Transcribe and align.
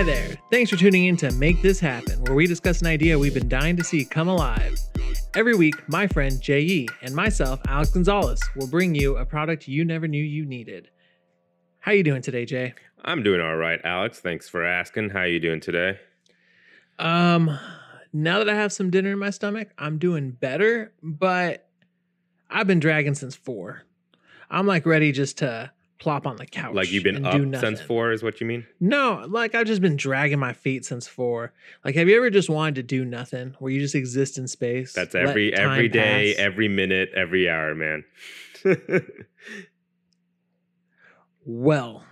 Hi 0.00 0.04
there. 0.04 0.38
Thanks 0.50 0.70
for 0.70 0.78
tuning 0.78 1.04
in 1.04 1.18
to 1.18 1.30
Make 1.32 1.60
This 1.60 1.78
Happen, 1.78 2.24
where 2.24 2.34
we 2.34 2.46
discuss 2.46 2.80
an 2.80 2.86
idea 2.86 3.18
we've 3.18 3.34
been 3.34 3.50
dying 3.50 3.76
to 3.76 3.84
see 3.84 4.02
come 4.02 4.28
alive. 4.28 4.80
Every 5.34 5.54
week, 5.54 5.74
my 5.90 6.06
friend 6.06 6.40
J.E. 6.40 6.88
and 7.02 7.14
myself, 7.14 7.60
Alex 7.68 7.90
Gonzalez, 7.90 8.40
will 8.56 8.66
bring 8.66 8.94
you 8.94 9.18
a 9.18 9.26
product 9.26 9.68
you 9.68 9.84
never 9.84 10.08
knew 10.08 10.24
you 10.24 10.46
needed. 10.46 10.88
How 11.80 11.92
you 11.92 12.02
doing 12.02 12.22
today, 12.22 12.46
Jay? 12.46 12.72
I'm 13.04 13.22
doing 13.22 13.42
all 13.42 13.56
right, 13.56 13.78
Alex. 13.84 14.20
Thanks 14.20 14.48
for 14.48 14.64
asking. 14.64 15.10
How 15.10 15.24
you 15.24 15.38
doing 15.38 15.60
today? 15.60 15.98
Um, 16.98 17.58
now 18.10 18.38
that 18.38 18.48
I 18.48 18.54
have 18.54 18.72
some 18.72 18.88
dinner 18.88 19.12
in 19.12 19.18
my 19.18 19.28
stomach, 19.28 19.68
I'm 19.76 19.98
doing 19.98 20.30
better, 20.30 20.94
but 21.02 21.68
I've 22.48 22.66
been 22.66 22.80
dragging 22.80 23.16
since 23.16 23.36
four. 23.36 23.82
I'm 24.50 24.66
like 24.66 24.86
ready 24.86 25.12
just 25.12 25.36
to 25.38 25.70
plop 26.00 26.26
on 26.26 26.36
the 26.36 26.46
couch. 26.46 26.74
Like 26.74 26.90
you've 26.90 27.04
been 27.04 27.24
up 27.24 27.60
since 27.60 27.80
four, 27.80 28.10
is 28.10 28.22
what 28.22 28.40
you 28.40 28.46
mean? 28.46 28.66
No, 28.80 29.24
like 29.28 29.54
I've 29.54 29.66
just 29.66 29.80
been 29.80 29.96
dragging 29.96 30.40
my 30.40 30.52
feet 30.52 30.84
since 30.84 31.06
four. 31.06 31.52
Like, 31.84 31.94
have 31.94 32.08
you 32.08 32.16
ever 32.16 32.30
just 32.30 32.50
wanted 32.50 32.74
to 32.76 32.82
do 32.82 33.04
nothing, 33.04 33.54
where 33.58 33.70
you 33.70 33.80
just 33.80 33.94
exist 33.94 34.38
in 34.38 34.48
space? 34.48 34.92
That's 34.92 35.14
every 35.14 35.54
every 35.54 35.88
day, 35.88 36.34
pass? 36.34 36.44
every 36.44 36.68
minute, 36.68 37.10
every 37.14 37.48
hour, 37.48 37.74
man. 37.74 38.04
Well, 41.46 42.04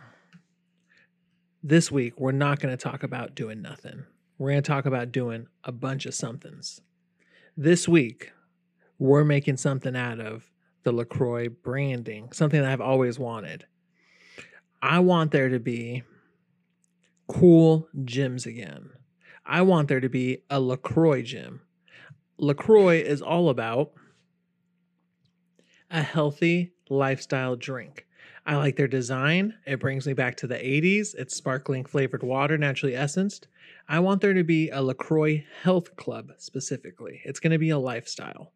this 1.62 1.92
week 1.92 2.18
we're 2.18 2.32
not 2.32 2.60
going 2.60 2.76
to 2.76 2.82
talk 2.82 3.02
about 3.02 3.34
doing 3.34 3.60
nothing. 3.60 4.04
We're 4.38 4.52
going 4.52 4.62
to 4.62 4.68
talk 4.68 4.86
about 4.86 5.12
doing 5.12 5.48
a 5.64 5.70
bunch 5.70 6.06
of 6.06 6.14
somethings. 6.14 6.80
This 7.56 7.86
week, 7.86 8.32
we're 8.98 9.24
making 9.24 9.58
something 9.58 9.94
out 9.94 10.18
of 10.18 10.50
the 10.82 10.92
LaCroix 10.92 11.50
branding, 11.50 12.32
something 12.32 12.60
that 12.60 12.70
I've 12.70 12.80
always 12.80 13.18
wanted. 13.18 13.66
I 14.82 15.00
want 15.00 15.32
there 15.32 15.48
to 15.48 15.58
be 15.58 16.02
cool 17.26 17.88
gyms 17.96 18.46
again. 18.46 18.90
I 19.44 19.62
want 19.62 19.88
there 19.88 20.00
to 20.00 20.08
be 20.08 20.44
a 20.50 20.60
LaCroix 20.60 21.22
gym. 21.22 21.62
LaCroix 22.38 22.98
is 22.98 23.22
all 23.22 23.48
about 23.48 23.92
a 25.90 26.02
healthy 26.02 26.72
lifestyle 26.90 27.56
drink. 27.56 28.06
I 28.46 28.56
like 28.56 28.76
their 28.76 28.88
design. 28.88 29.54
It 29.66 29.80
brings 29.80 30.06
me 30.06 30.14
back 30.14 30.36
to 30.36 30.46
the 30.46 30.54
80s. 30.54 31.14
It's 31.14 31.36
sparkling 31.36 31.84
flavored 31.84 32.22
water, 32.22 32.56
naturally 32.56 32.94
essenced. 32.96 33.48
I 33.88 34.00
want 34.00 34.20
there 34.20 34.34
to 34.34 34.44
be 34.44 34.70
a 34.70 34.82
LaCroix 34.82 35.44
Health 35.62 35.96
Club 35.96 36.30
specifically. 36.38 37.20
It's 37.24 37.40
going 37.40 37.52
to 37.52 37.58
be 37.58 37.70
a 37.70 37.78
lifestyle. 37.78 38.52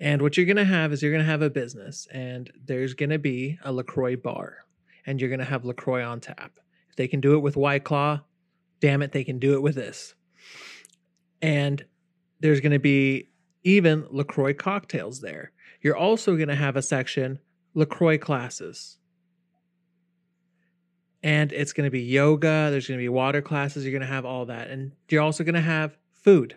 And 0.00 0.22
what 0.22 0.36
you're 0.36 0.46
going 0.46 0.56
to 0.56 0.64
have 0.64 0.92
is 0.92 1.02
you're 1.02 1.12
going 1.12 1.24
to 1.24 1.30
have 1.30 1.42
a 1.42 1.50
business, 1.50 2.06
and 2.12 2.50
there's 2.64 2.94
going 2.94 3.10
to 3.10 3.18
be 3.18 3.58
a 3.64 3.72
LaCroix 3.72 4.16
bar, 4.16 4.65
and 5.06 5.20
you're 5.20 5.30
going 5.30 5.40
to 5.40 5.44
have 5.46 5.64
LaCroix 5.64 6.04
on 6.04 6.20
tap. 6.20 6.58
If 6.90 6.96
they 6.96 7.08
can 7.08 7.20
do 7.20 7.34
it 7.34 7.40
with 7.40 7.56
White 7.56 7.84
Claw, 7.84 8.20
damn 8.80 9.02
it, 9.02 9.12
they 9.12 9.24
can 9.24 9.38
do 9.38 9.54
it 9.54 9.62
with 9.62 9.74
this. 9.74 10.14
And 11.40 11.84
there's 12.40 12.60
going 12.60 12.72
to 12.72 12.78
be 12.78 13.28
even 13.64 14.06
LaCroix 14.10 14.54
cocktails 14.54 15.20
there. 15.20 15.52
You're 15.80 15.96
also 15.96 16.36
going 16.36 16.48
to 16.48 16.54
have 16.54 16.76
a 16.76 16.82
section 16.82 17.38
LaCroix 17.74 18.18
classes. 18.18 18.98
And 21.22 21.52
it's 21.52 21.72
going 21.72 21.86
to 21.86 21.90
be 21.90 22.02
yoga, 22.02 22.68
there's 22.70 22.86
going 22.86 22.98
to 22.98 23.02
be 23.02 23.08
water 23.08 23.42
classes, 23.42 23.84
you're 23.84 23.92
going 23.92 24.00
to 24.00 24.06
have 24.06 24.24
all 24.24 24.46
that. 24.46 24.68
And 24.68 24.92
you're 25.08 25.22
also 25.22 25.44
going 25.44 25.54
to 25.54 25.60
have 25.60 25.96
food. 26.12 26.56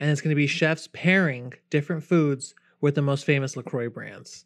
And 0.00 0.10
it's 0.10 0.20
going 0.20 0.30
to 0.30 0.36
be 0.36 0.46
chefs 0.46 0.88
pairing 0.92 1.54
different 1.70 2.02
foods 2.02 2.54
with 2.80 2.94
the 2.94 3.02
most 3.02 3.24
famous 3.24 3.56
LaCroix 3.56 3.88
brands. 3.88 4.44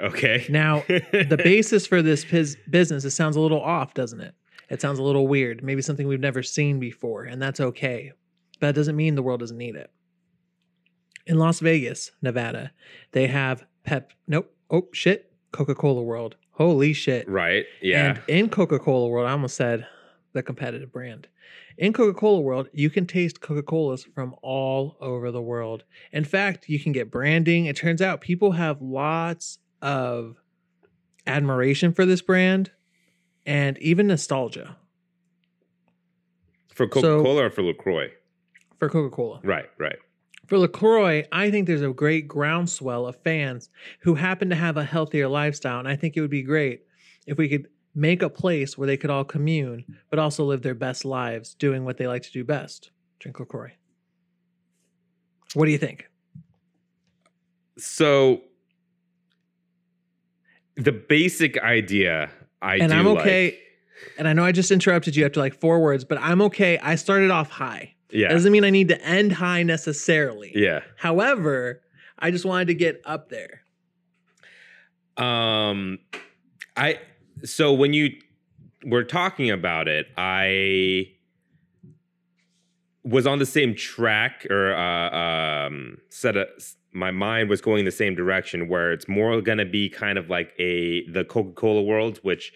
Okay. 0.00 0.46
Now, 0.48 0.84
the 0.88 1.40
basis 1.44 1.86
for 1.86 2.02
this 2.02 2.24
pis- 2.24 2.56
business, 2.68 3.04
it 3.04 3.10
sounds 3.10 3.36
a 3.36 3.40
little 3.40 3.60
off, 3.60 3.94
doesn't 3.94 4.20
it? 4.20 4.34
It 4.70 4.80
sounds 4.80 4.98
a 4.98 5.02
little 5.02 5.28
weird, 5.28 5.62
maybe 5.62 5.82
something 5.82 6.06
we've 6.08 6.20
never 6.20 6.42
seen 6.42 6.80
before, 6.80 7.24
and 7.24 7.40
that's 7.40 7.60
okay. 7.60 8.12
But 8.60 8.68
that 8.68 8.74
doesn't 8.74 8.96
mean 8.96 9.14
the 9.14 9.22
world 9.22 9.40
doesn't 9.40 9.58
need 9.58 9.76
it. 9.76 9.90
In 11.26 11.38
Las 11.38 11.60
Vegas, 11.60 12.10
Nevada, 12.22 12.72
they 13.12 13.26
have 13.26 13.64
Pep. 13.84 14.12
Nope. 14.26 14.54
Oh 14.70 14.88
shit. 14.92 15.32
Coca 15.52 15.74
Cola 15.74 16.02
World. 16.02 16.36
Holy 16.50 16.92
shit. 16.92 17.28
right. 17.28 17.64
Yeah. 17.82 18.06
And 18.08 18.20
in 18.28 18.48
Coca 18.48 18.78
Cola 18.78 19.08
World, 19.08 19.26
I 19.28 19.32
almost 19.32 19.56
said 19.56 19.86
the 20.32 20.42
competitive 20.42 20.92
brand. 20.92 21.28
In 21.78 21.92
Coca 21.92 22.18
Cola 22.18 22.40
World, 22.40 22.68
you 22.72 22.90
can 22.90 23.06
taste 23.06 23.40
Coca 23.40 23.62
Colas 23.62 24.04
from 24.04 24.34
all 24.42 24.96
over 25.00 25.30
the 25.30 25.42
world. 25.42 25.84
In 26.12 26.24
fact, 26.24 26.68
you 26.68 26.78
can 26.78 26.92
get 26.92 27.10
branding. 27.10 27.66
It 27.66 27.76
turns 27.76 28.00
out 28.00 28.20
people 28.20 28.52
have 28.52 28.80
lots 28.80 29.58
of 29.82 30.36
admiration 31.26 31.92
for 31.92 32.06
this 32.06 32.22
brand 32.22 32.70
and 33.46 33.78
even 33.78 34.06
nostalgia 34.06 34.76
for 36.74 36.86
Coca 36.86 37.22
Cola 37.22 37.44
or 37.44 37.50
for 37.50 37.62
LaCroix? 37.62 38.10
for 38.78 38.88
Coca 38.88 39.14
Cola. 39.14 39.40
Right. 39.42 39.66
Right. 39.78 39.96
For 40.46 40.58
LaCroix, 40.58 41.24
I 41.32 41.50
think 41.50 41.66
there's 41.66 41.82
a 41.82 41.92
great 41.92 42.28
groundswell 42.28 43.06
of 43.06 43.16
fans 43.22 43.70
who 44.00 44.14
happen 44.14 44.50
to 44.50 44.56
have 44.56 44.76
a 44.76 44.84
healthier 44.84 45.26
lifestyle. 45.26 45.78
And 45.78 45.88
I 45.88 45.96
think 45.96 46.16
it 46.16 46.20
would 46.20 46.30
be 46.30 46.42
great 46.42 46.82
if 47.26 47.38
we 47.38 47.48
could 47.48 47.68
make 47.94 48.22
a 48.22 48.28
place 48.28 48.76
where 48.76 48.86
they 48.86 48.98
could 48.98 49.08
all 49.08 49.24
commune, 49.24 49.84
but 50.10 50.18
also 50.18 50.44
live 50.44 50.60
their 50.60 50.74
best 50.74 51.04
lives 51.04 51.54
doing 51.54 51.84
what 51.84 51.96
they 51.96 52.06
like 52.06 52.22
to 52.24 52.32
do 52.32 52.44
best 52.44 52.90
drink 53.20 53.40
LaCroix. 53.40 53.72
What 55.54 55.64
do 55.64 55.70
you 55.70 55.78
think? 55.78 56.08
So 57.78 58.42
the 60.76 60.92
basic 60.92 61.58
idea 61.58 62.30
I 62.62 62.76
and 62.76 62.92
I'm 62.92 63.06
okay. 63.08 63.44
like- 63.46 63.60
And 64.18 64.26
I 64.28 64.32
know 64.32 64.44
I 64.44 64.52
just 64.52 64.70
interrupted 64.70 65.16
you 65.16 65.24
after 65.24 65.40
like 65.40 65.58
four 65.60 65.80
words, 65.80 66.04
but 66.04 66.18
I'm 66.20 66.42
okay. 66.42 66.78
I 66.78 66.96
started 66.96 67.30
off 67.30 67.48
high. 67.50 67.94
yeah. 68.10 68.28
Doesn't 68.28 68.52
mean 68.52 68.64
I 68.64 68.70
need 68.70 68.88
to 68.88 69.00
end 69.02 69.32
high 69.32 69.62
necessarily. 69.62 70.52
Yeah. 70.54 70.80
However, 70.96 71.80
I 72.18 72.30
just 72.30 72.44
wanted 72.44 72.66
to 72.68 72.74
get 72.74 73.00
up 73.04 73.28
there. 73.28 73.62
Um, 75.16 75.98
I 76.76 76.98
so 77.44 77.72
when 77.72 77.92
you 77.92 78.10
were 78.84 79.04
talking 79.04 79.50
about 79.50 79.86
it, 79.88 80.06
I 80.16 81.08
was 83.04 83.26
on 83.26 83.38
the 83.38 83.46
same 83.46 83.74
track, 83.74 84.46
or 84.50 84.74
uh, 84.74 85.66
um, 85.66 85.98
set 86.08 86.36
a, 86.36 86.46
my 86.92 87.10
mind 87.10 87.48
was 87.50 87.60
going 87.60 87.84
the 87.84 87.92
same 87.92 88.14
direction, 88.14 88.68
where 88.68 88.92
it's 88.92 89.08
more 89.08 89.40
going 89.40 89.58
to 89.58 89.64
be 89.64 89.88
kind 89.88 90.18
of 90.18 90.30
like 90.30 90.52
a 90.58 91.06
the 91.10 91.24
Coca 91.24 91.52
Cola 91.52 91.82
world, 91.82 92.18
which 92.22 92.52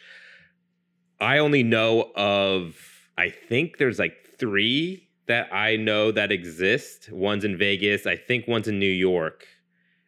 I 1.20 1.38
only 1.38 1.62
know 1.62 2.10
of. 2.16 2.76
I 3.16 3.30
think 3.30 3.78
there's 3.78 3.98
like 3.98 4.14
three 4.38 5.08
that 5.26 5.52
I 5.52 5.76
know 5.76 6.12
that 6.12 6.30
exist. 6.30 7.10
One's 7.10 7.44
in 7.44 7.58
Vegas. 7.58 8.06
I 8.06 8.16
think 8.16 8.46
one's 8.46 8.68
in 8.68 8.78
New 8.78 8.86
York 8.86 9.44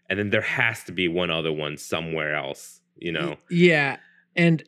and 0.08 0.18
then 0.18 0.30
there 0.30 0.40
has 0.42 0.82
to 0.84 0.92
be 0.92 1.08
one 1.08 1.30
other 1.30 1.52
one 1.52 1.76
somewhere 1.78 2.34
else 2.34 2.80
you 2.96 3.12
know 3.12 3.36
Yeah. 3.50 3.96
And 4.36 4.62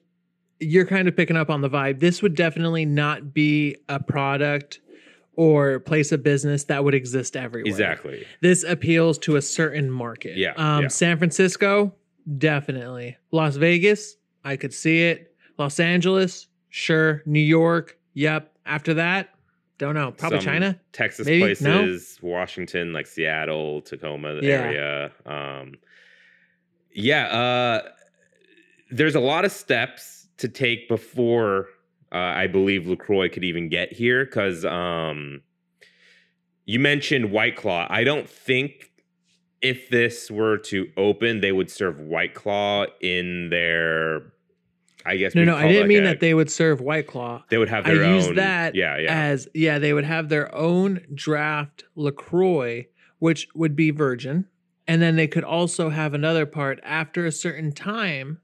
you're 0.59 0.87
kind 0.87 1.09
of 1.09 1.17
picking 1.17 1.37
up 1.37 1.51
on 1.51 1.61
the 1.61 1.69
vibe. 1.69 2.01
This 2.01 2.23
would 2.23 2.35
definitely 2.35 2.85
not 2.85 3.35
be 3.35 3.77
a 3.89 4.01
product 4.01 4.81
or 5.37 5.81
place 5.81 6.13
of 6.13 6.23
business 6.23 6.65
that 6.65 6.85
would 6.85 6.95
exist 6.95 7.37
everywhere. 7.37 7.71
exactly 7.71 8.27
This 8.43 8.65
appeals 8.65 9.17
to 9.21 9.37
a 9.37 9.43
certain 9.43 9.91
market. 9.91 10.37
Yeah, 10.37 10.53
Um, 10.57 10.83
yeah. 10.83 10.89
San 10.89 11.17
Francisco, 11.19 11.95
definitely. 12.39 13.17
Las 13.31 13.57
Vegas, 13.57 14.17
I 14.45 14.57
could 14.57 14.75
see 14.75 15.03
it. 15.05 15.35
Los 15.59 15.81
Angeles, 15.81 16.49
sure. 16.71 17.23
New 17.27 17.41
York, 17.41 17.99
yep. 18.15 18.53
After 18.67 18.95
that, 18.95 19.31
don't 19.79 19.95
know. 19.95 20.13
Probably 20.13 20.39
Some 20.41 20.45
China. 20.47 20.81
texas 20.93 21.27
Maybe? 21.27 21.41
No? 21.61 21.79
places 21.83 22.19
washington 22.23 22.93
like 22.93 23.07
seattle 23.07 23.81
tacoma 23.81 24.39
Yeah. 24.43 24.51
area 24.53 25.13
um 25.27 25.73
yeah 26.95 27.27
uh 27.27 27.89
there's 28.91 29.15
a 29.15 29.21
lot 29.21 29.45
of 29.45 29.51
steps 29.53 30.29
to 30.37 30.49
take 30.49 30.89
before 30.89 31.69
uh, 32.13 32.17
i 32.17 32.47
believe 32.47 32.87
lacroix 32.87 33.29
could 33.29 33.45
even 33.45 33.69
get 33.69 33.93
here 33.93 34.25
because 34.25 34.65
um 34.65 35.41
you 36.65 36.79
mentioned 36.79 37.31
white 37.31 37.57
claw 37.57 37.87
i 37.91 38.05
don't 38.05 38.29
think 38.29 38.91
if 39.61 39.89
this 39.91 40.31
were 40.31 40.59
to 40.59 40.89
open 40.97 41.41
they 41.41 41.53
would 41.53 41.71
serve 41.71 41.99
white 42.01 42.35
claw 42.35 42.85
in 43.01 43.49
their 43.51 44.23
i 45.07 45.17
guess 45.17 45.35
No, 45.35 45.45
no, 45.45 45.57
I 45.57 45.67
didn't 45.69 45.81
like 45.83 45.89
mean 45.89 46.03
a- 46.05 46.09
that 46.09 46.21
they 46.21 46.35
would 46.35 46.51
serve 46.51 46.81
White 46.81 47.07
Claw. 47.09 47.45
they 47.51 47.59
would 47.59 47.69
have 47.69 47.87
I 47.87 47.93
own 47.93 48.15
used 48.17 48.35
that 48.37 48.75
yeah 48.75 48.97
yeah 48.99 49.13
as 49.13 49.49
yeah, 49.55 49.79
they 49.81 49.93
would 49.93 50.05
have 50.05 50.29
their 50.29 50.53
own 50.55 51.01
draft 51.15 51.85
LaCroix, 51.97 52.87
which 53.19 53.49
would 53.55 53.75
be 53.75 53.91
virgin. 53.91 54.47
And 54.87 55.01
then 55.03 55.15
they 55.17 55.27
could 55.29 55.45
also 55.45 55.91
have 55.91 56.13
another 56.15 56.45
part 56.47 56.79
after 56.85 57.25
a 57.27 57.33
certain 57.33 57.73
time, 57.73 58.39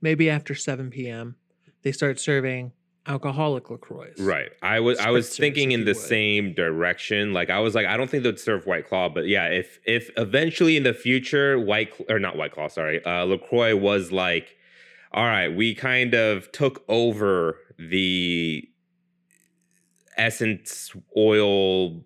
maybe 0.00 0.28
after 0.30 0.54
7 0.54 0.90
p.m., 0.90 1.36
they 1.82 1.92
start 1.92 2.18
serving 2.20 2.72
alcoholic 3.06 3.70
LaCroix. 3.70 4.12
Right. 4.18 4.50
I 4.62 4.80
was 4.80 4.98
I 4.98 5.10
was 5.10 5.36
thinking 5.36 5.72
in 5.72 5.84
the 5.84 5.92
would. 5.92 5.96
same 5.96 6.54
direction. 6.54 7.32
Like 7.32 7.50
I 7.50 7.60
was 7.60 7.74
like, 7.74 7.86
I 7.86 7.96
don't 7.96 8.10
think 8.10 8.22
they'd 8.22 8.38
serve 8.38 8.66
White 8.66 8.88
Claw, 8.88 9.08
but 9.08 9.26
yeah, 9.26 9.46
if 9.46 9.78
if 9.84 10.10
eventually 10.16 10.76
in 10.76 10.82
the 10.82 10.94
future 10.94 11.58
White 11.58 11.92
or 12.08 12.18
not 12.18 12.36
White 12.36 12.52
Claw, 12.52 12.68
sorry, 12.68 13.04
uh, 13.04 13.24
Lacroix 13.24 13.76
was 13.76 14.12
like 14.12 14.56
all 15.14 15.24
right, 15.24 15.48
we 15.48 15.74
kind 15.74 16.14
of 16.14 16.50
took 16.52 16.84
over 16.88 17.58
the 17.78 18.66
essence 20.16 20.92
oil 21.16 22.02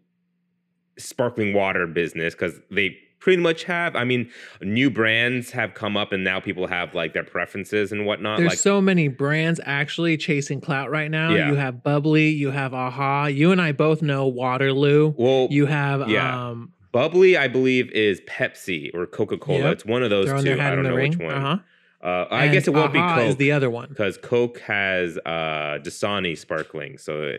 sparkling 0.98 1.54
water 1.54 1.86
business 1.86 2.34
because 2.34 2.58
they 2.70 2.96
pretty 3.18 3.42
much 3.42 3.64
have. 3.64 3.96
I 3.96 4.04
mean, 4.04 4.30
new 4.60 4.90
brands 4.90 5.50
have 5.50 5.74
come 5.74 5.96
up 5.96 6.12
and 6.12 6.22
now 6.22 6.38
people 6.40 6.66
have 6.66 6.94
like 6.94 7.12
their 7.14 7.24
preferences 7.24 7.92
and 7.92 8.06
whatnot. 8.06 8.38
There's 8.38 8.50
like 8.50 8.58
so 8.58 8.80
many 8.80 9.08
brands 9.08 9.60
actually 9.64 10.16
chasing 10.16 10.60
clout 10.60 10.90
right 10.90 11.10
now. 11.10 11.30
Yeah. 11.30 11.48
You 11.48 11.54
have 11.56 11.82
Bubly, 11.82 12.30
you 12.36 12.50
have 12.50 12.72
Aha. 12.74 13.26
You 13.26 13.52
and 13.52 13.60
I 13.60 13.72
both 13.72 14.02
know 14.02 14.26
Waterloo. 14.26 15.14
well, 15.16 15.48
You 15.50 15.66
have 15.66 16.08
yeah. 16.08 16.48
um 16.50 16.72
bubly, 16.92 17.36
I 17.36 17.48
believe, 17.48 17.90
is 17.90 18.20
Pepsi 18.22 18.94
or 18.94 19.06
Coca 19.06 19.36
Cola. 19.38 19.58
Yep. 19.60 19.72
It's 19.72 19.84
one 19.84 20.02
of 20.02 20.10
those 20.10 20.26
two. 20.42 20.52
I 20.60 20.70
don't 20.74 20.82
know 20.84 20.94
ring. 20.94 21.10
which 21.12 21.18
one. 21.18 21.34
Uh-huh. 21.34 21.58
Uh, 22.02 22.26
I 22.30 22.44
And 22.44 22.52
guess 22.52 22.68
it 22.68 22.74
won't 22.74 22.92
be 22.92 23.00
Coke 23.00 23.18
is 23.28 23.36
the 23.36 23.50
other 23.52 23.68
one. 23.68 23.88
because 23.88 24.16
Coke 24.18 24.60
has 24.60 25.18
uh, 25.26 25.78
Dasani 25.82 26.38
sparkling, 26.38 26.98
so 26.98 27.30
uh, 27.30 27.36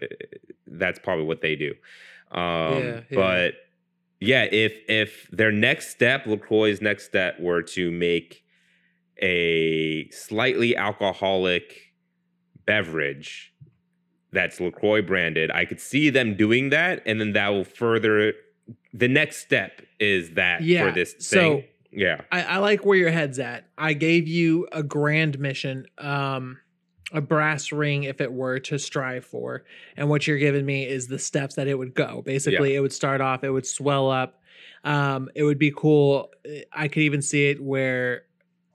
that's 0.65 0.99
probably 0.99 1.23
what 1.25 1.41
they 1.41 1.55
do. 1.55 1.73
Um, 2.31 2.41
Yeah, 2.41 2.79
yeah. 2.81 3.01
But 3.15 3.53
yeah, 4.19 4.43
if 4.43 4.73
if 4.87 5.27
their 5.31 5.51
next 5.51 5.89
step, 5.89 6.25
Lacroix's 6.25 6.81
next 6.81 7.05
step, 7.05 7.39
were 7.39 7.61
to 7.63 7.91
make 7.91 8.43
a 9.21 10.09
slightly 10.11 10.75
alcoholic 10.75 11.93
beverage 12.65 13.53
that's 14.31 14.59
Lacroix 14.59 15.01
branded, 15.01 15.49
I 15.51 15.65
could 15.65 15.79
see 15.79 16.09
them 16.09 16.35
doing 16.35 16.69
that, 16.69 17.01
and 17.05 17.19
then 17.19 17.33
that 17.33 17.49
will 17.49 17.63
further. 17.63 18.33
The 18.93 19.07
next 19.07 19.37
step 19.37 19.81
is 19.99 20.31
that 20.31 20.61
Yeah, 20.61 20.87
for 20.87 20.91
this 20.93 21.15
so- 21.19 21.63
yeah, 21.91 22.21
I, 22.31 22.43
I 22.43 22.57
like 22.57 22.85
where 22.85 22.97
your 22.97 23.09
head's 23.11 23.39
at. 23.39 23.65
I 23.77 23.93
gave 23.93 24.27
you 24.27 24.67
a 24.71 24.83
grand 24.83 25.39
mission, 25.39 25.85
um, 25.97 26.59
a 27.13 27.21
brass 27.21 27.71
ring 27.71 28.03
if 28.03 28.19
it 28.21 28.31
were 28.31 28.59
to 28.59 28.77
strive 28.77 29.25
for. 29.25 29.63
And 29.95 30.09
what 30.09 30.27
you're 30.27 30.37
giving 30.37 30.65
me 30.65 30.85
is 30.85 31.07
the 31.07 31.19
steps 31.19 31.55
that 31.55 31.67
it 31.67 31.75
would 31.75 31.93
go. 31.93 32.21
Basically, 32.25 32.75
it 32.75 32.79
would 32.81 32.93
start 32.93 33.21
off, 33.21 33.43
it 33.43 33.49
would 33.49 33.65
swell 33.65 34.11
up. 34.11 34.41
Um, 34.83 35.29
it 35.35 35.43
would 35.43 35.59
be 35.59 35.71
cool. 35.75 36.29
I 36.71 36.87
could 36.87 37.01
even 37.03 37.21
see 37.21 37.49
it 37.49 37.61
where 37.61 38.23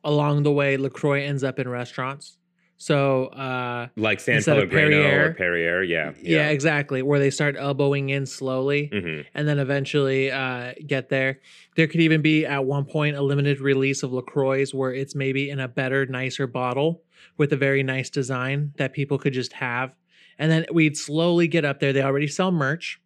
along 0.05 0.43
the 0.43 0.53
way 0.53 0.77
LaCroix 0.77 1.23
ends 1.23 1.45
up 1.45 1.59
in 1.59 1.69
restaurants. 1.69 2.39
So 2.77 3.27
uh 3.27 3.87
like 3.95 4.19
San 4.19 4.37
Instead 4.37 4.59
of 4.59 4.65
or 4.65 4.67
Perrier. 4.67 5.35
Perrier. 5.35 5.85
Yeah, 5.85 6.15
yeah. 6.21 6.49
exactly. 6.49 7.01
Where 7.01 7.21
they 7.21 7.31
start 7.31 7.55
elbowing 7.57 8.09
in 8.11 8.27
slowly. 8.27 8.91
hmm 8.93 9.21
and 9.35 9.47
then 9.47 9.61
eventually 9.61 10.33
uh, 10.33 10.73
get 10.85 11.09
there. 11.09 11.39
There 11.77 11.87
could 11.87 12.01
even 12.01 12.23
be 12.23 12.45
at 12.45 12.65
one 12.65 12.85
point 12.85 13.17
a 13.17 13.23
limited 13.23 13.61
release 13.61 14.03
of 14.03 14.13
LaCroix 14.13 14.67
where 14.73 14.93
it's 14.93 15.15
maybe 15.15 15.49
in 15.49 15.61
a 15.61 15.69
better, 15.69 16.07
nicer 16.07 16.49
bottle 16.49 17.05
with 17.37 17.53
a 17.53 17.57
very 17.57 17.83
nice 17.83 18.11
design 18.11 18.73
that 18.77 18.93
people 18.93 19.19
could 19.19 19.33
just 19.33 19.53
have. 19.55 19.95
And 20.39 20.51
then 20.51 20.67
we'd 20.73 20.97
slowly 20.97 21.49
get 21.49 21.65
up 21.65 21.81
there. 21.81 21.93
They 21.93 22.03
already 22.03 22.29
sell 22.29 22.51
merch. 22.51 23.01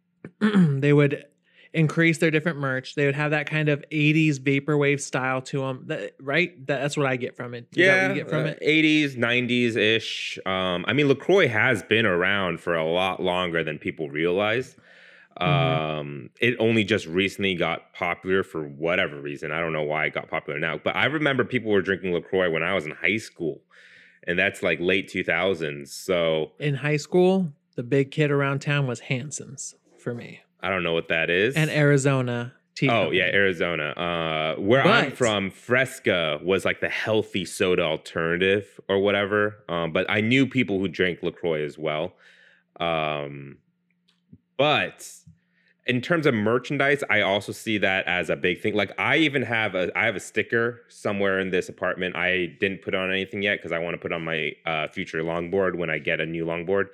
they 0.40 0.92
would 0.92 1.24
increase 1.72 2.18
their 2.18 2.30
different 2.30 2.58
merch. 2.58 2.94
They 2.94 3.06
would 3.06 3.14
have 3.14 3.30
that 3.32 3.48
kind 3.48 3.68
of 3.68 3.84
80s 3.92 4.38
vaporwave 4.38 5.00
style 5.00 5.42
to 5.42 5.60
them, 5.60 5.84
that, 5.86 6.12
right? 6.20 6.66
That, 6.66 6.80
that's 6.80 6.96
what 6.96 7.06
I 7.06 7.16
get 7.16 7.36
from 7.36 7.54
it. 7.54 7.68
Is 7.72 7.78
yeah, 7.78 8.12
get 8.12 8.28
from 8.28 8.44
uh, 8.44 8.48
it? 8.48 8.62
80s, 8.62 9.16
90s 9.16 9.76
ish. 9.76 10.38
Um, 10.46 10.84
I 10.88 10.92
mean, 10.92 11.08
Lacroix 11.08 11.48
has 11.48 11.82
been 11.82 12.06
around 12.06 12.60
for 12.60 12.74
a 12.74 12.84
lot 12.84 13.22
longer 13.22 13.62
than 13.62 13.78
people 13.78 14.08
realize. 14.08 14.76
Mhm. 15.40 15.98
Um, 15.98 16.30
it 16.40 16.56
only 16.58 16.84
just 16.84 17.06
recently 17.06 17.54
got 17.54 17.92
popular 17.92 18.42
for 18.42 18.62
whatever 18.66 19.20
reason. 19.20 19.52
I 19.52 19.60
don't 19.60 19.72
know 19.72 19.82
why 19.82 20.06
it 20.06 20.12
got 20.14 20.28
popular 20.28 20.58
now, 20.58 20.78
but 20.82 20.96
I 20.96 21.06
remember 21.06 21.44
people 21.44 21.70
were 21.70 21.82
drinking 21.82 22.12
Lacroix 22.12 22.50
when 22.50 22.62
I 22.62 22.74
was 22.74 22.84
in 22.86 22.92
high 22.92 23.18
school, 23.18 23.62
and 24.26 24.38
that's 24.38 24.62
like 24.62 24.78
late 24.80 25.08
2000s. 25.08 25.92
So 25.92 26.52
In 26.58 26.74
high 26.76 26.96
school, 26.96 27.52
the 27.76 27.82
big 27.82 28.10
kid 28.10 28.30
around 28.30 28.60
town 28.60 28.86
was 28.86 29.00
Hansen's 29.00 29.74
for 29.98 30.12
me. 30.14 30.40
I 30.60 30.70
don't 30.70 30.82
know 30.82 30.92
what 30.94 31.08
that 31.08 31.30
is. 31.30 31.54
And 31.54 31.70
Arizona. 31.70 32.54
Tea 32.74 32.88
Oh 32.88 32.92
Company. 33.04 33.18
yeah, 33.18 33.24
Arizona. 33.32 33.88
Uh, 33.90 34.60
where 34.60 34.82
I'm 34.86 35.10
from, 35.10 35.50
Fresca 35.50 36.38
was 36.44 36.64
like 36.64 36.80
the 36.80 36.88
healthy 36.88 37.44
soda 37.44 37.82
alternative 37.82 38.78
or 38.88 39.00
whatever. 39.00 39.64
Um, 39.68 39.92
but 39.92 40.06
I 40.08 40.20
knew 40.20 40.46
people 40.46 40.78
who 40.78 40.86
drank 40.86 41.20
Lacroix 41.22 41.64
as 41.64 41.76
well. 41.76 42.14
Um, 42.78 43.58
but 44.58 45.10
in 45.86 46.02
terms 46.02 46.26
of 46.26 46.34
merchandise, 46.34 47.02
I 47.08 47.22
also 47.22 47.50
see 47.50 47.78
that 47.78 48.06
as 48.06 48.28
a 48.28 48.36
big 48.36 48.60
thing. 48.60 48.74
Like 48.74 48.92
I 48.98 49.16
even 49.16 49.42
have 49.42 49.74
a 49.74 49.90
I 49.98 50.04
have 50.04 50.16
a 50.16 50.20
sticker 50.20 50.82
somewhere 50.88 51.40
in 51.40 51.48
this 51.50 51.70
apartment. 51.70 52.14
I 52.14 52.54
didn't 52.60 52.82
put 52.82 52.94
on 52.94 53.10
anything 53.10 53.40
yet 53.42 53.58
because 53.58 53.72
I 53.72 53.78
want 53.78 53.94
to 53.94 53.98
put 53.98 54.12
on 54.12 54.22
my 54.22 54.52
uh, 54.66 54.88
future 54.88 55.22
longboard 55.22 55.76
when 55.76 55.88
I 55.88 55.98
get 55.98 56.20
a 56.20 56.26
new 56.26 56.44
longboard. 56.44 56.88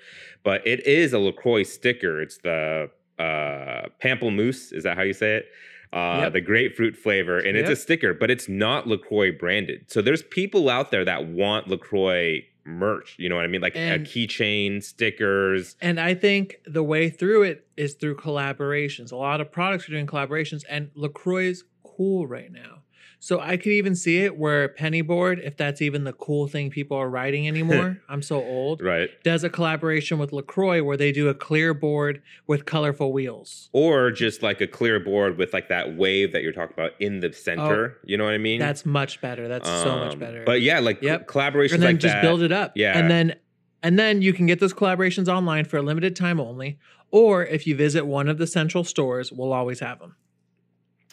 But 0.44 0.64
it 0.64 0.86
is 0.86 1.12
a 1.12 1.18
Lacroix 1.18 1.64
sticker. 1.64 2.22
It's 2.22 2.38
the 2.38 2.88
uh, 3.18 3.88
pamplemousse. 4.00 4.72
Is 4.72 4.84
that 4.84 4.96
how 4.96 5.02
you 5.02 5.12
say 5.12 5.36
it? 5.36 5.46
Uh, 5.92 6.22
Yep. 6.22 6.32
The 6.32 6.40
grapefruit 6.40 6.96
flavor, 6.96 7.38
and 7.38 7.56
it's 7.56 7.70
a 7.70 7.76
sticker, 7.76 8.14
but 8.14 8.28
it's 8.30 8.48
not 8.48 8.86
Lacroix 8.88 9.30
branded. 9.30 9.84
So 9.88 10.02
there's 10.02 10.22
people 10.22 10.68
out 10.68 10.90
there 10.90 11.04
that 11.04 11.26
want 11.26 11.68
Lacroix 11.68 12.44
merch. 12.64 13.16
You 13.18 13.28
know 13.28 13.36
what 13.36 13.44
I 13.44 13.48
mean? 13.48 13.60
Like 13.60 13.76
And- 13.76 14.06
a 14.06 14.08
keychain, 14.08 14.82
stickers. 14.82 15.76
And 15.80 15.98
I 16.00 16.14
think 16.14 16.60
the 16.66 16.82
way 16.82 17.10
through 17.10 17.42
it 17.42 17.66
is 17.76 17.94
through 17.94 18.16
collaborations. 18.16 19.12
A 19.12 19.16
lot 19.16 19.40
of 19.40 19.50
products 19.52 19.88
are 19.88 19.92
doing 19.92 20.06
collaborations, 20.06 20.62
and 20.68 20.90
LaCroix 20.94 21.46
is 21.46 21.64
cool 21.82 22.26
right 22.26 22.50
now. 22.50 22.83
So 23.24 23.40
I 23.40 23.56
could 23.56 23.72
even 23.72 23.94
see 23.94 24.18
it 24.24 24.36
where 24.36 24.68
Penny 24.68 25.00
Board, 25.00 25.40
if 25.42 25.56
that's 25.56 25.80
even 25.80 26.04
the 26.04 26.12
cool 26.12 26.46
thing 26.46 26.68
people 26.68 26.98
are 26.98 27.08
writing 27.08 27.48
anymore, 27.48 27.98
I'm 28.10 28.20
so 28.20 28.36
old, 28.44 28.82
Right. 28.82 29.08
does 29.22 29.42
a 29.44 29.48
collaboration 29.48 30.18
with 30.18 30.30
LaCroix 30.30 30.82
where 30.84 30.98
they 30.98 31.10
do 31.10 31.30
a 31.30 31.34
clear 31.34 31.72
board 31.72 32.20
with 32.46 32.66
colorful 32.66 33.14
wheels. 33.14 33.70
or 33.72 34.10
just 34.10 34.42
like 34.42 34.60
a 34.60 34.66
clear 34.66 35.00
board 35.00 35.38
with 35.38 35.54
like 35.54 35.70
that 35.70 35.96
wave 35.96 36.32
that 36.32 36.42
you're 36.42 36.52
talking 36.52 36.74
about 36.74 36.90
in 37.00 37.20
the 37.20 37.32
center. 37.32 37.96
you 38.04 38.18
know 38.18 38.24
what 38.24 38.34
I 38.34 38.38
mean? 38.38 38.60
Oh, 38.60 38.66
That's 38.66 38.84
much 38.84 39.22
better. 39.22 39.48
That's 39.48 39.66
so 39.70 39.96
much 39.98 40.12
Um, 40.12 40.18
better. 40.18 40.42
But 40.44 40.60
yeah, 40.60 40.80
like 40.80 41.00
Yep. 41.00 41.26
co- 41.26 41.40
collaborations 41.40 41.72
and 41.72 41.82
then 41.82 41.94
like 41.94 42.00
just 42.00 42.12
that. 42.16 42.20
build 42.20 42.42
it 42.42 42.52
up. 42.52 42.72
Yeah. 42.76 42.98
And 42.98 43.10
then 43.10 43.36
and 43.82 43.98
then 43.98 44.20
you 44.20 44.34
can 44.34 44.44
get 44.44 44.60
those 44.60 44.74
collaborations 44.74 45.28
online 45.28 45.64
for 45.64 45.78
a 45.78 45.82
limited 45.82 46.14
time 46.14 46.38
only. 46.38 46.78
Or 47.10 47.42
if 47.46 47.66
you 47.66 47.74
visit 47.74 48.04
one 48.04 48.28
of 48.28 48.36
the 48.36 48.46
central 48.46 48.84
stores, 48.84 49.32
we'll 49.32 49.54
always 49.54 49.80
have 49.80 49.98
them. 49.98 50.16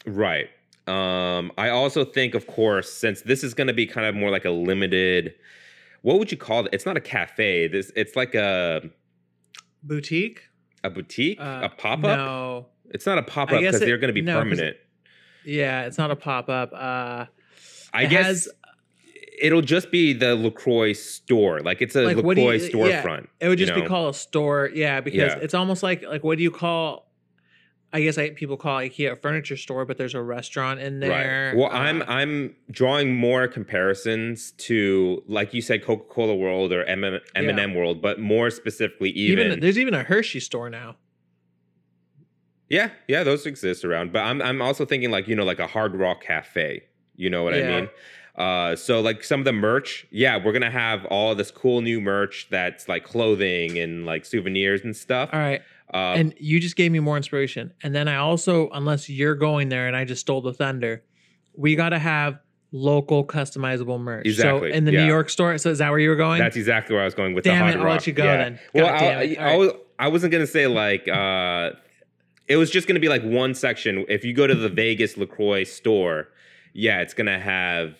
Right. 0.05 0.49
Um, 0.87 1.51
I 1.57 1.69
also 1.69 2.03
think, 2.03 2.33
of 2.35 2.47
course, 2.47 2.91
since 2.91 3.21
this 3.21 3.43
is 3.43 3.53
going 3.53 3.67
to 3.67 3.73
be 3.73 3.85
kind 3.85 4.07
of 4.07 4.15
more 4.15 4.29
like 4.31 4.45
a 4.45 4.49
limited, 4.49 5.33
what 6.01 6.17
would 6.19 6.31
you 6.31 6.37
call 6.37 6.65
it? 6.65 6.73
It's 6.73 6.85
not 6.85 6.97
a 6.97 7.01
cafe. 7.01 7.67
This 7.67 7.91
it's 7.95 8.15
like 8.15 8.33
a 8.35 8.81
Boutique? 9.83 10.41
a 10.83 10.89
boutique, 10.89 11.39
Uh, 11.39 11.61
a 11.63 11.69
pop 11.69 11.99
up. 12.03 12.17
No. 12.17 12.65
It's 12.89 13.05
not 13.05 13.17
a 13.17 13.23
pop 13.23 13.51
up 13.51 13.59
because 13.59 13.79
they're 13.79 13.97
going 13.97 14.09
to 14.09 14.13
be 14.13 14.21
no, 14.21 14.39
permanent. 14.39 14.75
Yeah, 15.45 15.85
it's 15.85 15.97
not 15.97 16.11
a 16.11 16.15
pop 16.15 16.49
up. 16.49 16.71
Uh, 16.73 17.25
I 17.93 18.03
it 18.03 18.09
guess 18.09 18.25
has- 18.25 18.49
it'll 19.41 19.61
just 19.61 19.91
be 19.91 20.13
the 20.13 20.35
Lacroix 20.35 20.93
store. 20.93 21.61
Like 21.61 21.81
it's 21.81 21.95
a 21.95 22.01
Like, 22.03 22.17
Lacroix 22.17 22.53
you- 22.55 22.85
yeah, 22.87 23.03
storefront. 23.03 23.27
it 23.39 23.47
would 23.47 23.59
you 23.59 23.65
just 23.65 23.79
be 23.79 23.85
called 23.87 24.13
a 24.13 24.17
store. 24.17 24.69
Yeah, 24.73 25.01
because 25.01 25.33
Yeah. 25.33 25.39
it's 25.41 25.53
almost 25.53 25.83
like 25.83 26.03
like 26.03 26.23
what 26.23 26.37
do 26.37 26.43
you 26.43 26.51
call? 26.51 27.10
I 27.93 28.01
guess 28.01 28.17
I, 28.17 28.29
people 28.29 28.55
call 28.55 28.79
IKEA 28.79 29.11
a 29.11 29.15
furniture 29.17 29.57
store, 29.57 29.85
but 29.85 29.97
there's 29.97 30.15
a 30.15 30.21
restaurant 30.21 30.79
in 30.79 31.01
there. 31.01 31.51
Right. 31.53 31.57
Well, 31.59 31.69
I'm 31.71 32.01
Uh, 32.01 32.05
I'm 32.07 32.55
drawing 32.69 33.13
more 33.15 33.47
comparisons 33.49 34.51
to, 34.59 35.21
like 35.27 35.53
you 35.53 35.61
said, 35.61 35.83
Coca 35.83 36.05
Cola 36.09 36.35
World 36.35 36.71
or 36.71 36.85
M 36.85 37.03
and 37.03 37.19
M 37.35 37.73
World, 37.73 38.01
but 38.01 38.19
more 38.19 38.49
specifically, 38.49 39.09
even, 39.09 39.47
even 39.47 39.59
there's 39.59 39.77
even 39.77 39.93
a 39.93 40.03
Hershey 40.03 40.39
store 40.39 40.69
now. 40.69 40.95
yeah, 42.69 42.91
yeah, 43.09 43.23
those 43.23 43.45
exist 43.45 43.83
around. 43.83 44.13
But 44.13 44.19
I'm 44.19 44.41
I'm 44.41 44.61
also 44.61 44.85
thinking 44.85 45.11
like 45.11 45.27
you 45.27 45.35
know 45.35 45.43
like 45.43 45.59
a 45.59 45.67
Hard 45.67 45.93
Rock 45.95 46.23
Cafe. 46.23 46.83
You 47.17 47.29
know 47.29 47.43
what 47.43 47.53
I 47.53 47.61
mean? 47.61 47.89
Uh, 48.35 48.75
so 48.77 49.01
like 49.01 49.23
some 49.23 49.41
of 49.41 49.45
the 49.45 49.51
merch, 49.51 50.07
yeah, 50.09 50.37
we're 50.43 50.53
gonna 50.53 50.71
have 50.71 51.05
all 51.05 51.35
this 51.35 51.51
cool 51.51 51.81
new 51.81 51.99
merch 51.99 52.47
that's 52.49 52.87
like 52.87 53.03
clothing 53.03 53.77
and 53.77 54.05
like 54.05 54.23
souvenirs 54.25 54.81
and 54.85 54.95
stuff. 54.95 55.29
All 55.33 55.39
right. 55.39 55.61
Uh, 55.93 56.13
and 56.17 56.33
you 56.37 56.59
just 56.59 56.75
gave 56.75 56.91
me 56.91 56.99
more 56.99 57.17
inspiration. 57.17 57.73
And 57.83 57.93
then 57.93 58.07
I 58.07 58.15
also, 58.15 58.69
unless 58.69 59.09
you're 59.09 59.35
going 59.35 59.69
there 59.69 59.87
and 59.87 59.95
I 59.95 60.05
just 60.05 60.21
stole 60.21 60.41
the 60.41 60.53
thunder, 60.53 61.03
we 61.53 61.75
got 61.75 61.89
to 61.89 61.99
have 61.99 62.39
local 62.71 63.25
customizable 63.25 63.99
merch. 63.99 64.25
Exactly, 64.25 64.71
So 64.71 64.75
in 64.77 64.85
the 64.85 64.93
yeah. 64.93 65.01
New 65.01 65.07
York 65.07 65.29
store, 65.29 65.57
so 65.57 65.69
is 65.69 65.79
that 65.79 65.89
where 65.89 65.99
you 65.99 66.09
were 66.09 66.15
going? 66.15 66.39
That's 66.39 66.55
exactly 66.55 66.93
where 66.93 67.01
I 67.01 67.05
was 67.05 67.13
going 67.15 67.33
with 67.33 67.43
Damn 67.43 67.53
the 67.53 67.59
it, 67.59 67.61
Hard 67.75 67.75
I'll 67.79 67.83
Rock. 67.85 67.93
let 67.95 68.07
you 68.07 68.13
go 68.13 68.23
yeah. 68.23 68.37
then. 68.37 68.59
Well, 68.73 68.85
I, 68.85 69.23
it. 69.23 69.37
I, 69.39 69.55
was, 69.57 69.71
I 69.99 70.07
wasn't 70.07 70.31
gonna 70.31 70.47
say 70.47 70.67
like 70.67 71.07
uh, 71.09 71.71
it 72.47 72.55
was 72.55 72.71
just 72.71 72.87
gonna 72.87 73.01
be 73.01 73.09
like 73.09 73.23
one 73.23 73.53
section. 73.53 74.05
If 74.07 74.23
you 74.23 74.33
go 74.33 74.47
to 74.47 74.55
the 74.55 74.69
Vegas 74.83 75.17
Lacroix 75.17 75.65
store, 75.65 76.29
yeah, 76.73 77.01
it's 77.01 77.13
gonna 77.13 77.39
have 77.39 77.95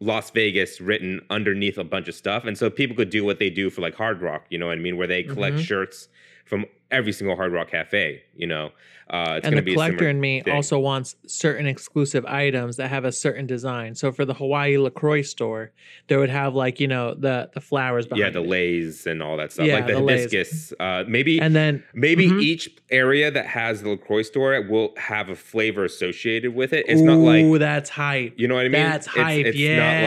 Las 0.00 0.30
Vegas 0.32 0.80
written 0.82 1.22
underneath 1.30 1.78
a 1.78 1.84
bunch 1.84 2.08
of 2.08 2.14
stuff, 2.14 2.44
and 2.44 2.58
so 2.58 2.68
people 2.68 2.94
could 2.94 3.08
do 3.08 3.24
what 3.24 3.38
they 3.38 3.48
do 3.48 3.70
for 3.70 3.80
like 3.80 3.94
Hard 3.94 4.20
Rock. 4.20 4.44
You 4.50 4.58
know 4.58 4.66
what 4.66 4.76
I 4.76 4.80
mean? 4.82 4.98
Where 4.98 5.06
they 5.06 5.22
collect 5.22 5.56
Mhm. 5.56 5.64
shirts 5.64 6.08
from 6.44 6.66
every 6.92 7.12
single 7.12 7.34
Hard 7.36 7.52
Rock 7.52 7.70
Cafe. 7.70 8.22
You 8.34 8.46
know, 8.46 8.70
uh, 9.10 9.34
it's 9.38 9.46
and 9.46 9.58
the 9.58 9.62
be 9.62 9.74
collector 9.74 10.08
in 10.08 10.20
me 10.20 10.40
thing. 10.40 10.54
also 10.54 10.78
wants 10.78 11.16
certain 11.26 11.66
exclusive 11.66 12.24
items 12.24 12.76
that 12.76 12.88
have 12.88 13.04
a 13.04 13.12
certain 13.12 13.46
design. 13.46 13.94
So 13.94 14.10
for 14.12 14.24
the 14.24 14.32
Hawaii 14.34 14.78
Lacroix 14.78 15.22
store, 15.22 15.70
they 16.06 16.16
would 16.16 16.30
have 16.30 16.54
like 16.54 16.80
you 16.80 16.88
know 16.88 17.14
the 17.14 17.50
the 17.52 17.60
flowers 17.60 18.06
behind 18.06 18.20
yeah, 18.24 18.30
the 18.30 18.42
it. 18.42 18.48
leis 18.48 19.06
and 19.06 19.22
all 19.22 19.36
that 19.36 19.52
stuff, 19.52 19.66
Yeah, 19.66 19.74
like 19.76 19.86
the, 19.86 19.94
the 19.94 19.98
hibiscus. 20.00 20.72
Uh, 20.80 21.04
maybe 21.06 21.40
and 21.40 21.54
then 21.54 21.82
maybe 21.94 22.28
Mhm. 22.30 22.40
each 22.42 22.70
area 22.90 23.30
that 23.30 23.46
has 23.46 23.82
the 23.82 23.90
Lacroix 23.90 24.22
store 24.22 24.60
will 24.62 24.94
have 24.96 25.28
a 25.28 25.36
flavor 25.36 25.84
associated 25.84 26.54
with 26.54 26.72
it. 26.72 26.86
It's 26.88 27.02
not 27.02 27.16
ooh, 27.18 27.50
like 27.52 27.60
that's 27.60 27.90
hype. 27.90 28.34
you 28.38 28.48
know 28.48 28.54
what 28.54 28.64
I 28.64 28.68
mean. 28.68 28.82
That's 28.82 29.06
It's- 29.08 29.24
hype. 29.24 29.46
It's, 29.46 29.58
yeah, 29.58 29.76
not 29.76 30.04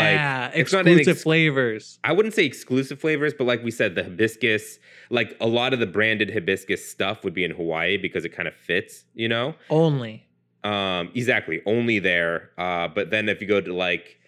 like 0.50 0.56
it's 0.60 0.74
not 0.74 0.88
exclusive 0.88 1.14
ex- 1.18 1.24
flavors. 1.24 2.00
I 2.04 2.12
wouldn't 2.14 2.34
say 2.34 2.46
exclusive 2.46 3.00
flavors, 3.00 3.34
but 3.38 3.44
like 3.46 3.64
we 3.64 3.70
said, 3.72 3.94
the 3.96 4.04
hibiscus, 4.04 4.80
like 5.12 5.36
a 5.40 5.46
lot 5.48 5.74
of 5.74 5.80
the 5.80 5.86
branded 5.86 6.32
hibiscus 6.32 6.75
stuff 6.78 7.24
would 7.24 7.34
be 7.34 7.44
in 7.44 7.52
Hawaii 7.52 7.98
because 7.98 8.26
it 8.26 8.30
kind 8.30 8.48
of 8.48 8.56
fits, 8.56 9.06
you 9.14 9.28
know? 9.28 9.56
Only. 9.70 10.28
Um, 10.64 11.12
exactly, 11.14 11.62
only 11.66 12.00
there. 12.00 12.50
Uh, 12.58 12.88
but 12.88 13.12
then 13.12 13.30
if 13.30 13.42
you 13.42 13.48
go 13.48 13.62
to 13.62 13.74
like 13.74 14.20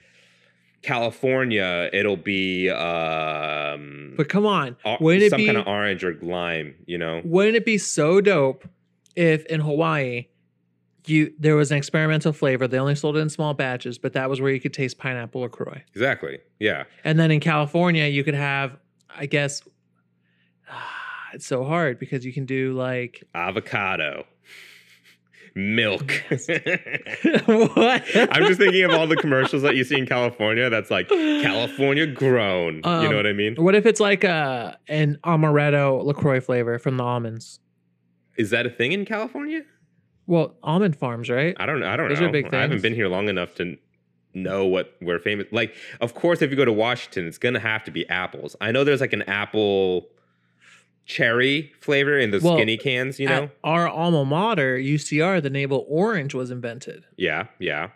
California, 0.84 1.90
it'll 1.92 2.16
be 2.16 2.70
um, 2.70 4.14
But 4.16 4.30
come 4.30 4.46
on, 4.46 4.76
wouldn't 5.00 5.24
it 5.24 5.30
some 5.32 5.38
be 5.38 5.46
kind 5.48 5.58
of 5.58 5.68
orange 5.68 6.04
or 6.04 6.16
lime, 6.22 6.76
you 6.86 6.98
know? 6.98 7.22
wouldn't 7.26 7.56
it 7.56 7.66
be 7.66 7.78
so 7.78 8.22
dope 8.22 8.68
if 9.16 9.46
in 9.48 9.62
Hawaii 9.62 10.28
you 11.10 11.34
there 11.40 11.56
was 11.56 11.72
an 11.72 11.78
experimental 11.78 12.34
flavor. 12.34 12.68
They 12.68 12.80
only 12.80 12.96
sold 12.96 13.18
it 13.18 13.22
in 13.22 13.30
small 13.30 13.54
batches, 13.54 13.98
but 13.98 14.14
that 14.14 14.30
was 14.30 14.42
where 14.42 14.52
you 14.52 14.60
could 14.60 14.74
taste 14.74 14.98
pineapple 14.98 15.42
LaCroix. 15.42 15.84
Exactly. 15.94 16.40
Yeah. 16.60 16.84
And 17.04 17.20
then 17.20 17.32
in 17.32 17.40
California, 17.40 18.06
you 18.06 18.24
could 18.24 18.34
have, 18.34 18.78
I 19.16 19.26
guess, 19.26 19.62
it's 21.38 21.46
so 21.48 21.64
hard 21.64 21.98
because 22.00 22.26
you 22.26 22.34
can 22.34 22.46
do 22.46 22.74
like 22.74 23.24
Avocado. 23.36 24.26
Milk. 25.56 26.12
what? 26.30 28.04
I'm 28.16 28.46
just 28.46 28.60
thinking 28.60 28.84
of 28.84 28.92
all 28.92 29.08
the 29.08 29.16
commercials 29.20 29.64
that 29.64 29.76
you 29.76 29.84
see 29.84 29.98
in 29.98 30.06
California 30.06 30.70
that's 30.70 30.92
like 30.92 31.08
California 31.10 32.06
grown. 32.06 32.76
you 32.76 32.82
Um, 32.84 33.10
know 33.10 33.16
what 33.16 33.26
I 33.26 33.34
mean? 33.34 33.56
What 33.56 33.74
if 33.74 33.88
it's 33.88 34.00
like 34.00 34.24
a 34.24 34.78
an 34.88 35.18
amaretto 35.24 36.04
Lacroix 36.04 36.40
flavor 36.42 36.78
from 36.78 36.98
the 36.98 37.04
almonds? 37.04 37.60
Is 38.38 38.52
that 38.52 38.68
a 38.68 38.70
thing 38.70 38.92
in 38.92 39.04
California? 39.06 39.64
Well, 40.28 40.56
almond 40.62 40.96
farms, 40.96 41.28
right? 41.28 41.56
I 41.60 41.66
don't 41.66 41.82
I 41.82 41.96
don't 41.98 42.10
Those 42.10 42.20
know. 42.20 42.28
are 42.28 42.32
big 42.32 42.54
I 42.54 42.62
haven't 42.62 42.84
been 42.84 42.94
here 42.94 43.08
long 43.08 43.28
enough 43.28 43.56
to 43.56 43.78
know 44.36 44.68
what 44.68 44.94
we're 45.02 45.18
famous. 45.18 45.48
Like, 45.52 45.74
of 46.02 46.14
course, 46.14 46.44
if 46.44 46.52
you 46.52 46.56
go 46.58 46.66
to 46.66 46.74
Washington, 46.74 47.26
it's 47.26 47.40
gonna 47.40 47.60
have 47.60 47.84
to 47.86 47.92
be 47.92 48.08
apples. 48.10 48.56
I 48.62 48.72
know 48.72 48.84
there's 48.84 49.02
like 49.02 49.14
an 49.14 49.24
apple 49.24 50.10
cherry 51.08 51.72
flavor 51.80 52.20
in 52.20 52.30
the 52.32 52.40
Well, 52.40 52.56
skinny 52.58 52.78
cans, 52.78 53.20
you 53.20 53.28
know? 53.28 53.44
At 53.46 53.52
our 53.64 53.88
alma 53.88 54.24
mater, 54.26 54.78
UCR, 54.78 55.42
the 55.42 55.50
navel 55.50 55.86
orange 55.90 56.34
was 56.36 56.52
invented, 56.52 57.06
yeah, 57.18 57.48
yeah. 57.60 57.90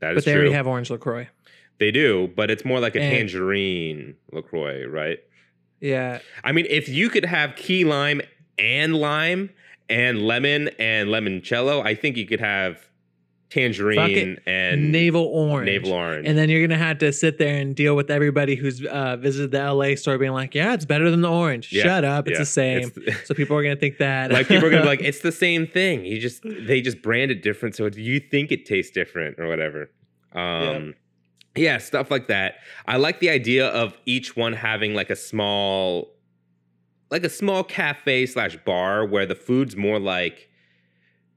That 0.00 0.14
is 0.14 0.14
true. 0.14 0.14
but 0.14 0.24
they 0.26 0.32
true. 0.32 0.40
already 0.42 0.54
have 0.54 0.66
orange 0.68 0.90
Lacroix. 0.90 1.28
they 1.78 1.90
do, 1.90 2.30
but 2.36 2.50
it's 2.50 2.64
more 2.64 2.78
like 2.78 2.94
a 2.94 3.00
And- 3.00 3.12
tangerine 3.16 4.14
LaCroix, 4.32 4.84
right? 4.84 5.18
Yeah, 5.80 6.18
I 6.44 6.52
mean, 6.52 6.66
if 6.68 6.88
you 6.88 7.08
could 7.08 7.24
have 7.24 7.54
key 7.56 7.84
lime 7.84 8.20
and 8.58 8.94
lime 8.96 9.50
and 9.88 10.20
lemon 10.22 10.68
and 10.78 11.08
limoncello, 11.08 11.84
I 11.84 11.94
think 11.94 12.16
you 12.16 12.26
could 12.26 12.40
have 12.40 12.87
tangerine 13.50 14.38
and 14.46 14.92
navel 14.92 15.22
orange. 15.24 15.66
navel 15.66 15.92
orange. 15.92 16.26
And 16.26 16.36
then 16.36 16.48
you're 16.50 16.66
gonna 16.66 16.78
have 16.78 16.98
to 16.98 17.12
sit 17.12 17.38
there 17.38 17.56
and 17.56 17.74
deal 17.74 17.96
with 17.96 18.10
everybody 18.10 18.54
who's 18.56 18.84
uh, 18.84 19.16
visited 19.16 19.50
the 19.52 19.72
LA 19.72 19.94
store, 19.94 20.18
being 20.18 20.32
like, 20.32 20.54
"Yeah, 20.54 20.74
it's 20.74 20.84
better 20.84 21.10
than 21.10 21.22
the 21.22 21.30
orange." 21.30 21.72
Yeah, 21.72 21.82
Shut 21.84 22.04
up, 22.04 22.28
it's 22.28 22.34
Yeah, 22.34 22.38
the 22.40 22.46
same. 22.46 22.78
it's- 22.96 23.26
so 23.26 23.34
people 23.34 23.56
are 23.56 23.62
gonna 23.62 23.76
think 23.76 23.98
that. 23.98 24.30
like 24.30 24.48
people 24.48 24.66
are 24.66 24.70
gonna 24.70 24.82
be 24.82 24.88
like, 24.88 25.00
it's 25.02 25.20
the 25.20 25.32
same 25.32 25.66
thing. 25.66 26.04
You 26.04 26.18
just 26.20 26.42
they 26.44 26.80
just 26.80 27.00
brand 27.02 27.30
it 27.30 27.42
different, 27.42 27.74
so 27.74 27.86
you 27.86 28.20
think 28.20 28.52
it 28.52 28.66
tastes 28.66 28.92
different 28.92 29.38
or 29.38 29.48
whatever. 29.48 29.90
Um, 30.34 30.94
yeah, 31.56 31.78
stuff 31.78 32.10
like 32.10 32.28
that. 32.28 32.56
I 32.86 32.98
like 32.98 33.20
the 33.20 33.30
idea 33.30 33.66
of 33.68 33.96
each 34.06 34.36
one 34.36 34.52
having 34.52 34.94
like 34.94 35.10
a 35.10 35.16
small, 35.16 36.12
like 37.10 37.24
a 37.24 37.28
small 37.30 37.64
cafe 37.64 38.26
slash 38.26 38.56
bar 38.64 39.04
where 39.06 39.26
the 39.26 39.34
food's 39.34 39.74
more 39.74 39.98
like 39.98 40.47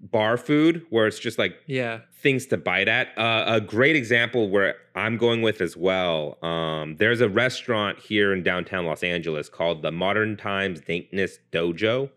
bar 0.01 0.35
food, 0.37 0.85
where 0.89 1.07
it's 1.07 1.19
just 1.19 1.37
like 1.37 1.55
yeah, 1.67 1.99
things 2.21 2.45
to 2.47 2.57
bite 2.57 2.87
at. 2.87 3.09
Uh, 3.17 3.43
a 3.47 3.61
great 3.61 3.95
example 3.95 4.49
where 4.49 4.75
I'm 4.95 5.17
going 5.17 5.41
with 5.41 5.61
as 5.61 5.77
well. 5.77 6.37
Um, 6.43 6.95
there's 6.97 7.21
a 7.21 7.29
restaurant 7.29 7.99
here 7.99 8.33
in 8.33 8.43
downtown 8.43 8.85
Los 8.85 9.03
Angeles 9.03 9.47
called 9.49 9.81
the 9.81 9.91
Modern 9.91 10.37
Times 10.37 10.81
Dankness 10.81 11.37
Dojo. 11.51 12.09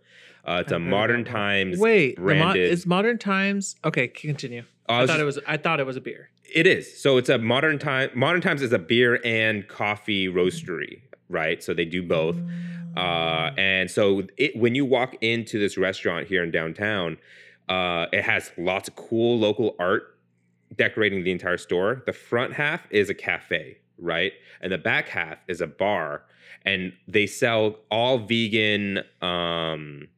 Uh, 0.47 0.63
it's 0.65 0.73
I've 0.73 0.77
a 0.77 0.79
Modern. 0.81 1.25
Times. 1.25 1.79
Wait, 1.79 2.17
the 2.17 2.35
mo- 2.35 2.53
is 2.55 2.87
Modern 2.87 3.19
Times 3.19 3.77
okay? 3.85 4.09
Continue. 4.09 4.65
Oh, 4.89 4.95
I 4.95 5.03
I, 5.03 5.07
thought 5.07 5.13
just- 5.15 5.21
it 5.21 5.25
was. 5.25 5.39
I 5.47 5.57
thought 5.57 5.81
it 5.81 5.87
was 5.87 5.97
a 5.97 6.01
beer. 6.01 6.31
It 6.55 6.67
is. 6.67 7.01
So 7.03 7.17
it's 7.17 7.31
a 7.31 7.39
modern 7.39 7.79
time. 7.79 8.11
Modern 8.15 8.41
Times 8.41 8.63
is 8.63 8.73
a 8.73 8.79
beer 8.79 9.19
and 9.25 9.67
coffee 9.67 10.29
roastery, 10.29 11.01
right? 11.29 11.63
So 11.65 11.75
they 11.75 11.87
do 11.87 12.03
both. 12.03 12.39
Uh, 12.97 13.51
and 13.57 13.91
so 13.91 14.23
it, 14.37 14.55
when 14.57 14.75
you 14.77 14.85
walk 14.85 15.17
into 15.21 15.59
this 15.59 15.77
restaurant 15.77 16.29
here 16.29 16.45
in 16.45 16.51
downtown, 16.53 17.17
uh, 17.69 18.07
it 18.13 18.23
has 18.23 18.51
lots 18.59 18.89
of 18.89 18.97
cool 18.97 19.39
local 19.39 19.75
art 19.79 20.19
decorating 20.77 21.25
the 21.25 21.31
entire 21.33 21.57
store. 21.59 22.03
The 22.07 22.13
front 22.13 22.53
half 22.55 22.87
is 22.91 23.09
a 23.11 23.15
cafe, 23.15 23.79
right? 23.99 24.33
And 24.61 24.73
the 24.73 24.79
back 24.79 25.09
half 25.09 25.39
is 25.49 25.61
a 25.61 25.67
bar. 25.67 26.23
And 26.67 26.93
they 27.07 27.27
sell 27.27 27.77
all 27.91 28.19
vegan, 28.19 29.01
um, 29.23 30.09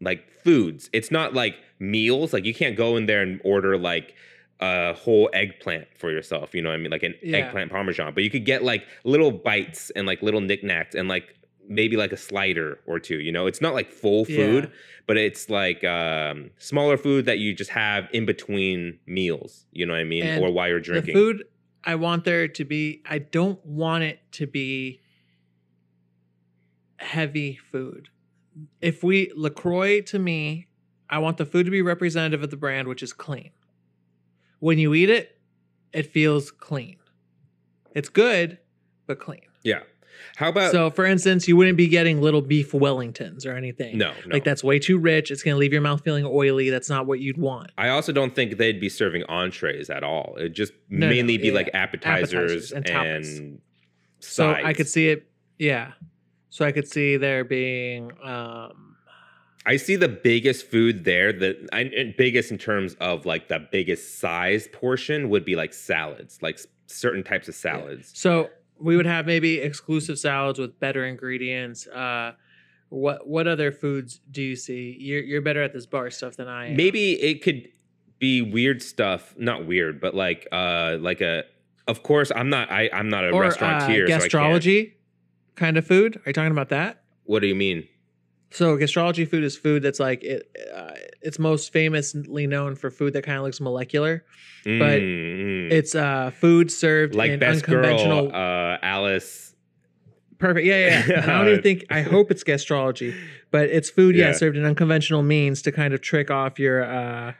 like 0.00 0.28
foods. 0.42 0.90
It's 0.92 1.10
not 1.10 1.32
like 1.34 1.56
meals. 1.78 2.32
Like 2.32 2.44
you 2.44 2.54
can't 2.54 2.76
go 2.76 2.96
in 2.96 3.06
there 3.06 3.22
and 3.22 3.40
order 3.44 3.78
like 3.78 4.14
a 4.60 4.92
whole 4.94 5.30
eggplant 5.32 5.86
for 5.96 6.10
yourself. 6.10 6.54
You 6.54 6.62
know 6.62 6.68
what 6.70 6.74
I 6.76 6.78
mean? 6.78 6.90
Like 6.90 7.02
an 7.04 7.14
Yeah. 7.22 7.38
eggplant 7.38 7.70
parmesan. 7.70 8.14
But 8.14 8.22
you 8.24 8.30
could 8.30 8.44
get 8.44 8.62
like 8.62 8.84
little 9.04 9.30
bites 9.30 9.90
and 9.90 10.06
like 10.06 10.22
little 10.22 10.40
knickknacks 10.40 10.94
and 10.94 11.08
like 11.08 11.34
maybe 11.74 11.96
like 11.96 12.12
a 12.12 12.16
slider 12.16 12.78
or 12.86 12.98
two. 12.98 13.18
You 13.20 13.32
know, 13.32 13.46
it's 13.46 13.60
not 13.60 13.74
like 13.74 13.90
full 13.90 14.24
food, 14.24 14.64
Yeah. 14.64 14.70
but 15.06 15.16
it's 15.16 15.48
like 15.50 15.82
um, 15.84 16.50
smaller 16.58 16.96
food 16.96 17.24
that 17.26 17.38
you 17.38 17.54
just 17.54 17.70
have 17.70 18.08
in 18.12 18.24
between 18.26 18.98
meals. 19.06 19.66
You 19.72 19.86
know 19.86 19.92
what 19.94 20.00
I 20.00 20.04
mean? 20.04 20.24
And 20.24 20.44
or 20.44 20.50
while 20.52 20.68
you're 20.68 20.78
The 20.80 20.84
drinking. 20.84 21.14
food 21.14 21.44
I 21.84 21.96
want 21.96 22.24
there 22.24 22.46
to 22.46 22.64
be. 22.64 23.02
I 23.06 23.18
don't 23.18 23.64
want 23.66 24.04
it 24.04 24.20
to 24.32 24.46
be 24.46 25.00
heavy 26.96 27.56
food. 27.56 28.08
If 28.80 29.02
we 29.02 29.32
Lacroix 29.34 30.00
to 30.02 30.18
me, 30.18 30.68
I 31.10 31.18
want 31.18 31.36
the 31.38 31.46
food 31.46 31.64
to 31.64 31.70
be 31.70 31.82
representative 31.82 32.42
of 32.42 32.50
the 32.50 32.56
brand, 32.56 32.88
which 32.88 33.02
is 33.02 33.12
clean. 33.12 33.50
When 34.60 34.78
you 34.78 34.94
eat 34.94 35.10
it, 35.10 35.38
it 35.92 36.06
feels 36.06 36.50
clean. 36.50 36.96
It's 37.94 38.08
good, 38.08 38.58
but 39.06 39.18
clean. 39.18 39.42
yeah. 39.64 39.80
How 40.36 40.48
about 40.48 40.72
so, 40.72 40.90
for 40.90 41.04
instance, 41.04 41.46
you 41.46 41.56
wouldn't 41.56 41.76
be 41.76 41.88
getting 41.88 42.20
little 42.20 42.42
beef 42.42 42.72
Wellingtons 42.72 43.46
or 43.46 43.52
anything. 43.52 43.98
no, 43.98 44.12
no. 44.26 44.34
Like 44.34 44.44
that's 44.44 44.64
way 44.64 44.78
too 44.78 44.98
rich. 44.98 45.30
It's 45.30 45.42
going 45.42 45.54
to 45.54 45.58
leave 45.58 45.72
your 45.72 45.82
mouth 45.82 46.02
feeling 46.02 46.24
oily. 46.26 46.70
That's 46.70 46.88
not 46.88 47.06
what 47.06 47.20
you'd 47.20 47.38
want. 47.38 47.70
I 47.78 47.88
also 47.88 48.12
don't 48.12 48.34
think 48.34 48.56
they'd 48.56 48.80
be 48.80 48.88
serving 48.88 49.24
entrees 49.24 49.90
at 49.90 50.02
all. 50.02 50.34
It'd 50.38 50.54
just 50.54 50.72
No, 50.88 51.06
no, 51.06 51.12
mainly 51.12 51.38
be 51.38 51.48
yeah, 51.48 51.54
like 51.54 51.70
appetizers, 51.74 52.72
Appetizers 52.72 52.72
and 52.72 52.88
and. 52.88 53.60
So 54.20 54.50
I 54.52 54.72
could 54.72 54.88
see 54.88 55.08
it. 55.08 55.28
Yeah. 55.58 55.92
So 56.50 56.64
I 56.64 56.72
could 56.72 56.88
see 56.88 57.16
there 57.16 57.44
being. 57.44 58.12
um 58.22 58.96
I 59.64 59.76
see 59.76 59.94
the 59.96 60.08
biggest 60.08 60.66
food 60.66 61.04
there. 61.04 61.32
The 61.32 61.68
and 61.72 62.14
biggest 62.16 62.50
in 62.50 62.58
terms 62.58 62.94
of 63.00 63.26
like 63.26 63.48
the 63.48 63.60
biggest 63.70 64.18
size 64.18 64.68
portion 64.72 65.28
would 65.30 65.44
be 65.44 65.54
like 65.56 65.72
salads, 65.72 66.40
like 66.42 66.58
certain 66.86 67.22
types 67.22 67.48
of 67.48 67.54
salads. 67.54 68.10
So 68.14 68.50
we 68.82 68.96
would 68.96 69.06
have 69.06 69.26
maybe 69.26 69.58
exclusive 69.58 70.18
salads 70.18 70.58
with 70.58 70.78
better 70.80 71.04
ingredients. 71.06 71.86
Uh, 71.86 72.32
what 72.88 73.26
what 73.26 73.46
other 73.46 73.72
foods 73.72 74.20
do 74.30 74.42
you 74.42 74.56
see? 74.56 74.96
You're 75.00 75.22
you're 75.22 75.40
better 75.42 75.62
at 75.62 75.72
this 75.72 75.86
bar 75.86 76.10
stuff 76.10 76.36
than 76.36 76.48
I 76.48 76.70
am. 76.70 76.76
Maybe 76.76 77.12
it 77.12 77.42
could 77.42 77.68
be 78.18 78.42
weird 78.42 78.82
stuff, 78.82 79.34
not 79.38 79.66
weird, 79.66 80.00
but 80.00 80.14
like 80.14 80.46
uh 80.52 80.96
like 81.00 81.20
a. 81.20 81.44
Of 81.88 82.02
course, 82.02 82.30
I'm 82.34 82.48
not. 82.50 82.70
I 82.70 82.88
I'm 82.92 83.08
not 83.08 83.24
a 83.24 83.30
or 83.30 83.42
uh, 83.44 83.48
restaurateur. 83.48 84.06
so 84.06 84.18
can't- 84.18 84.22
gastrology 84.32 84.92
kind 85.56 85.76
of 85.76 85.86
food. 85.86 86.16
Are 86.16 86.22
you 86.28 86.32
talking 86.32 86.52
about 86.52 86.68
that? 86.70 86.98
what 87.24 87.40
do 87.40 87.46
you 87.46 87.54
mean? 87.54 87.86
So 88.50 88.76
gastrology 88.76 89.26
food 89.26 89.44
is 89.44 89.56
food 89.56 89.82
that's 89.82 89.98
like 90.00 90.22
it. 90.22 90.46
Uh, 90.74 90.90
it's 91.22 91.38
most 91.38 91.72
famously 91.72 92.46
known 92.46 92.74
for 92.74 92.90
food 92.90 93.14
that 93.14 93.22
kind 93.24 93.38
of 93.38 93.44
looks 93.44 93.60
molecular. 93.60 94.24
But 94.64 95.00
Mm, 95.00 95.70
mm. 95.70 95.72
It's 95.72 95.94
uh, 95.94 96.30
food 96.38 96.70
served 96.70 97.14
like 97.14 97.30
in 97.32 97.40
best 97.40 97.64
unconventional. 97.64 98.28
girl, 98.28 98.36
uh, 98.71 98.71
Alice. 98.82 99.54
Perfect. 100.38 100.66
Yeah, 100.66 100.78
yeah. 100.88 101.04
yeah. 101.08 101.22
I 101.24 101.38
don't 101.38 101.48
even 101.48 101.62
think. 101.62 101.84
I 101.90 102.02
hope 102.02 102.30
it's 102.30 102.42
gastrology, 102.44 103.16
but 103.50 103.68
it's 103.68 103.90
food. 103.90 104.16
Yeah, 104.16 104.26
Yeah. 104.28 104.32
served 104.32 104.56
in 104.56 104.64
unconventional 104.64 105.22
means 105.22 105.62
to 105.62 105.72
kind 105.72 105.94
of 105.94 106.00
trick 106.00 106.30
off 106.30 106.58
your 106.58 106.82
uh, 106.84 107.32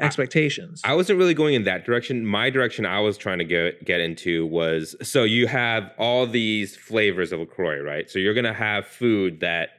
expectations. 0.00 0.80
I 0.84 0.94
wasn't 0.94 1.18
really 1.18 1.34
going 1.34 1.54
in 1.54 1.64
that 1.64 1.84
direction. 1.84 2.26
My 2.26 2.50
direction 2.50 2.84
I 2.86 3.00
was 3.00 3.16
trying 3.16 3.38
to 3.38 3.44
get 3.44 3.84
get 3.84 4.00
into 4.00 4.46
was 4.46 4.96
so 5.02 5.22
you 5.24 5.46
have 5.46 5.92
all 5.98 6.26
these 6.26 6.76
flavors 6.76 7.32
of 7.32 7.40
LaCroix, 7.40 7.80
right? 7.80 8.10
So 8.10 8.18
you're 8.18 8.34
gonna 8.34 8.52
have 8.54 8.86
food 8.86 9.40
that 9.40 9.70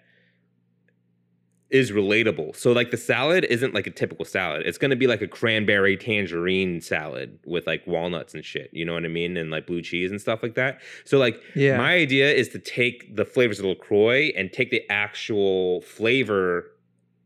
is 1.71 1.91
relatable. 1.91 2.55
So 2.55 2.71
like 2.71 2.89
the 2.89 2.97
salad 2.97 3.45
isn't 3.45 3.73
like 3.75 3.85
a 3.85 3.91
typical 3.91 4.25
salad. 4.25 4.63
It's 4.65 4.77
gonna 4.79 4.95
be 4.95 5.05
like 5.07 5.21
a 5.21 5.27
cranberry 5.27 5.95
tangerine 5.97 6.81
salad 6.81 7.37
with 7.45 7.67
like 7.67 7.85
walnuts 7.85 8.33
and 8.33 8.43
shit. 8.43 8.69
You 8.73 8.85
know 8.85 8.93
what 8.93 9.05
I 9.05 9.09
mean? 9.09 9.37
And 9.37 9.51
like 9.51 9.67
blue 9.67 9.81
cheese 9.83 10.09
and 10.09 10.19
stuff 10.19 10.41
like 10.41 10.55
that. 10.55 10.79
So 11.05 11.17
like 11.19 11.39
Yeah. 11.55 11.77
my 11.77 11.93
idea 11.93 12.31
is 12.33 12.49
to 12.49 12.59
take 12.59 13.15
the 13.15 13.23
flavors 13.25 13.59
of 13.59 13.65
LaCroix 13.65 14.31
and 14.35 14.51
take 14.51 14.71
the 14.71 14.81
actual 14.89 15.81
flavor 15.81 16.71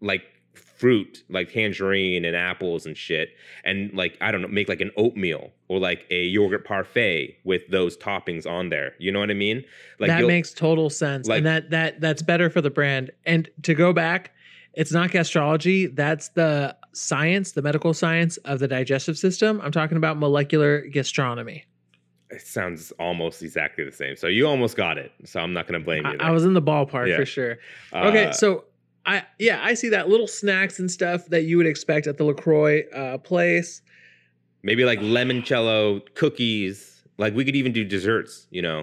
like 0.02 0.24
fruit, 0.54 1.24
like 1.30 1.50
tangerine 1.54 2.26
and 2.26 2.36
apples 2.36 2.86
and 2.86 2.98
shit, 2.98 3.30
and 3.64 3.94
like 3.94 4.18
I 4.20 4.32
don't 4.32 4.42
know, 4.42 4.50
make 4.50 4.68
like 4.68 4.82
an 4.82 4.92
oatmeal 4.98 5.52
or 5.70 5.80
like 5.80 6.06
a 6.12 6.24
yogurt 6.26 6.66
parfait 6.66 7.38
with 7.46 7.62
those 7.70 7.96
toppings 7.96 8.46
on 8.46 8.68
there. 8.68 8.94
You 9.00 9.10
know 9.14 9.20
what 9.22 9.32
I 9.32 9.34
mean? 9.36 9.64
Like 10.00 10.10
that 10.10 10.26
makes 10.28 10.54
total 10.54 10.90
sense. 10.90 11.26
like- 11.30 11.38
and 11.38 11.46
that 11.46 11.70
that 11.70 12.02
that's 12.02 12.22
better 12.22 12.50
for 12.50 12.60
the 12.60 12.70
brand. 12.70 13.12
And 13.26 13.50
to 13.62 13.74
go 13.74 13.94
back, 13.94 14.33
it's 14.74 14.92
not 14.92 15.12
gastrology, 15.12 15.94
that's 15.96 16.30
the 16.30 16.76
science, 16.94 17.52
the 17.54 17.62
medical 17.62 17.94
science 17.94 18.38
of 18.38 18.60
the 18.60 18.68
digestive 18.68 19.18
system. 19.18 19.60
I'm 19.62 19.72
talking 19.72 19.98
about 19.98 20.18
molecular 20.18 20.82
gastronomy. 20.82 21.66
it 22.30 22.42
sounds 22.42 22.92
almost 23.00 23.44
exactly 23.44 23.84
the 23.84 23.92
same. 23.92 24.16
So 24.16 24.26
you 24.28 24.48
almost 24.48 24.76
got 24.76 24.98
it. 24.98 25.12
So 25.26 25.40
I'm 25.40 25.54
not 25.54 25.68
gonna 25.68 25.80
blame 25.80 26.04
you. 26.06 26.14
I 26.20 26.24
there. 26.24 26.32
was 26.34 26.46
in 26.46 26.54
the 26.56 26.62
ballpark 26.62 27.08
Yeah. 27.10 27.18
for 27.18 27.26
sure. 27.28 27.58
Okay, 27.94 28.26
Uh, 28.26 28.32
so 28.32 28.66
I 29.06 29.24
yeah, 29.38 29.60
I 29.64 29.76
see 29.76 29.90
that 29.90 30.10
little 30.10 30.26
snacks 30.28 30.80
and 30.80 30.90
stuff 30.90 31.28
that 31.28 31.44
you 31.44 31.58
would 31.58 31.68
expect 31.68 32.08
at 32.08 32.18
the 32.18 32.24
LaCroix 32.24 32.84
uh, 32.94 33.18
place. 33.20 33.82
maybe 34.64 34.84
like 34.86 35.00
limoncello 35.00 36.02
cookies. 36.16 37.04
Like 37.20 37.36
we 37.36 37.46
could 37.46 37.56
even 37.56 37.72
do 37.74 37.84
desserts. 37.84 38.48
You 38.50 38.62
know, 38.64 38.80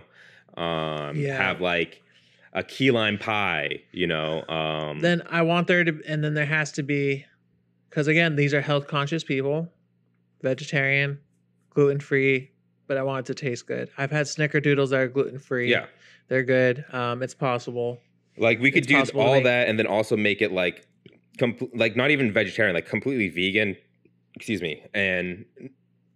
um, 0.63 1.17
Yeah. 1.17 1.37
have 1.37 1.61
like 1.61 2.03
a 2.53 2.63
key 2.63 2.91
lime 2.91 3.19
pie. 3.19 3.83
You 3.93 4.07
know, 4.07 4.47
um, 4.49 5.01
Then 5.01 5.23
I 5.31 5.43
want 5.43 5.67
there 5.67 5.85
to 5.85 6.01
and 6.07 6.23
then 6.25 6.35
there 6.35 6.47
has 6.47 6.73
to 6.73 6.83
be 6.83 7.25
because 7.89 8.07
again, 8.09 8.37
these 8.37 8.55
are 8.55 8.61
health 8.61 8.87
conscious 8.87 9.25
people, 9.25 9.69
vegetarian, 10.43 11.19
gluten 11.71 12.01
free, 12.01 12.51
but 12.87 12.97
I 12.97 13.03
want 13.03 13.29
it 13.29 13.35
to 13.37 13.45
taste 13.45 13.67
good. 13.67 13.91
I've 13.99 14.11
had 14.11 14.27
snickerdoodles 14.27 14.91
that 14.91 15.01
are 15.01 15.09
gluten 15.09 15.39
free. 15.39 15.71
yeah. 15.71 15.87
They're 16.29 16.45
good. 16.45 16.85
Um, 16.93 17.23
it's 17.25 17.35
possible. 17.35 17.99
Like 18.39 18.61
we 18.61 18.71
could 18.71 18.89
It's 18.91 19.11
do 19.11 19.19
all 19.19 19.35
make- 19.35 19.45
that 19.45 19.69
and 19.69 19.77
then 19.79 19.87
also 19.87 20.17
make 20.17 20.41
it 20.41 20.53
like, 20.53 20.87
com- 21.39 21.57
like 21.75 21.97
not 21.97 22.13
even 22.13 22.33
vegetarian, 22.33 22.75
like 22.75 22.87
completely 22.87 23.29
vegan. 23.29 23.77
Excuse 24.37 24.63
me, 24.63 24.81
and 24.95 25.45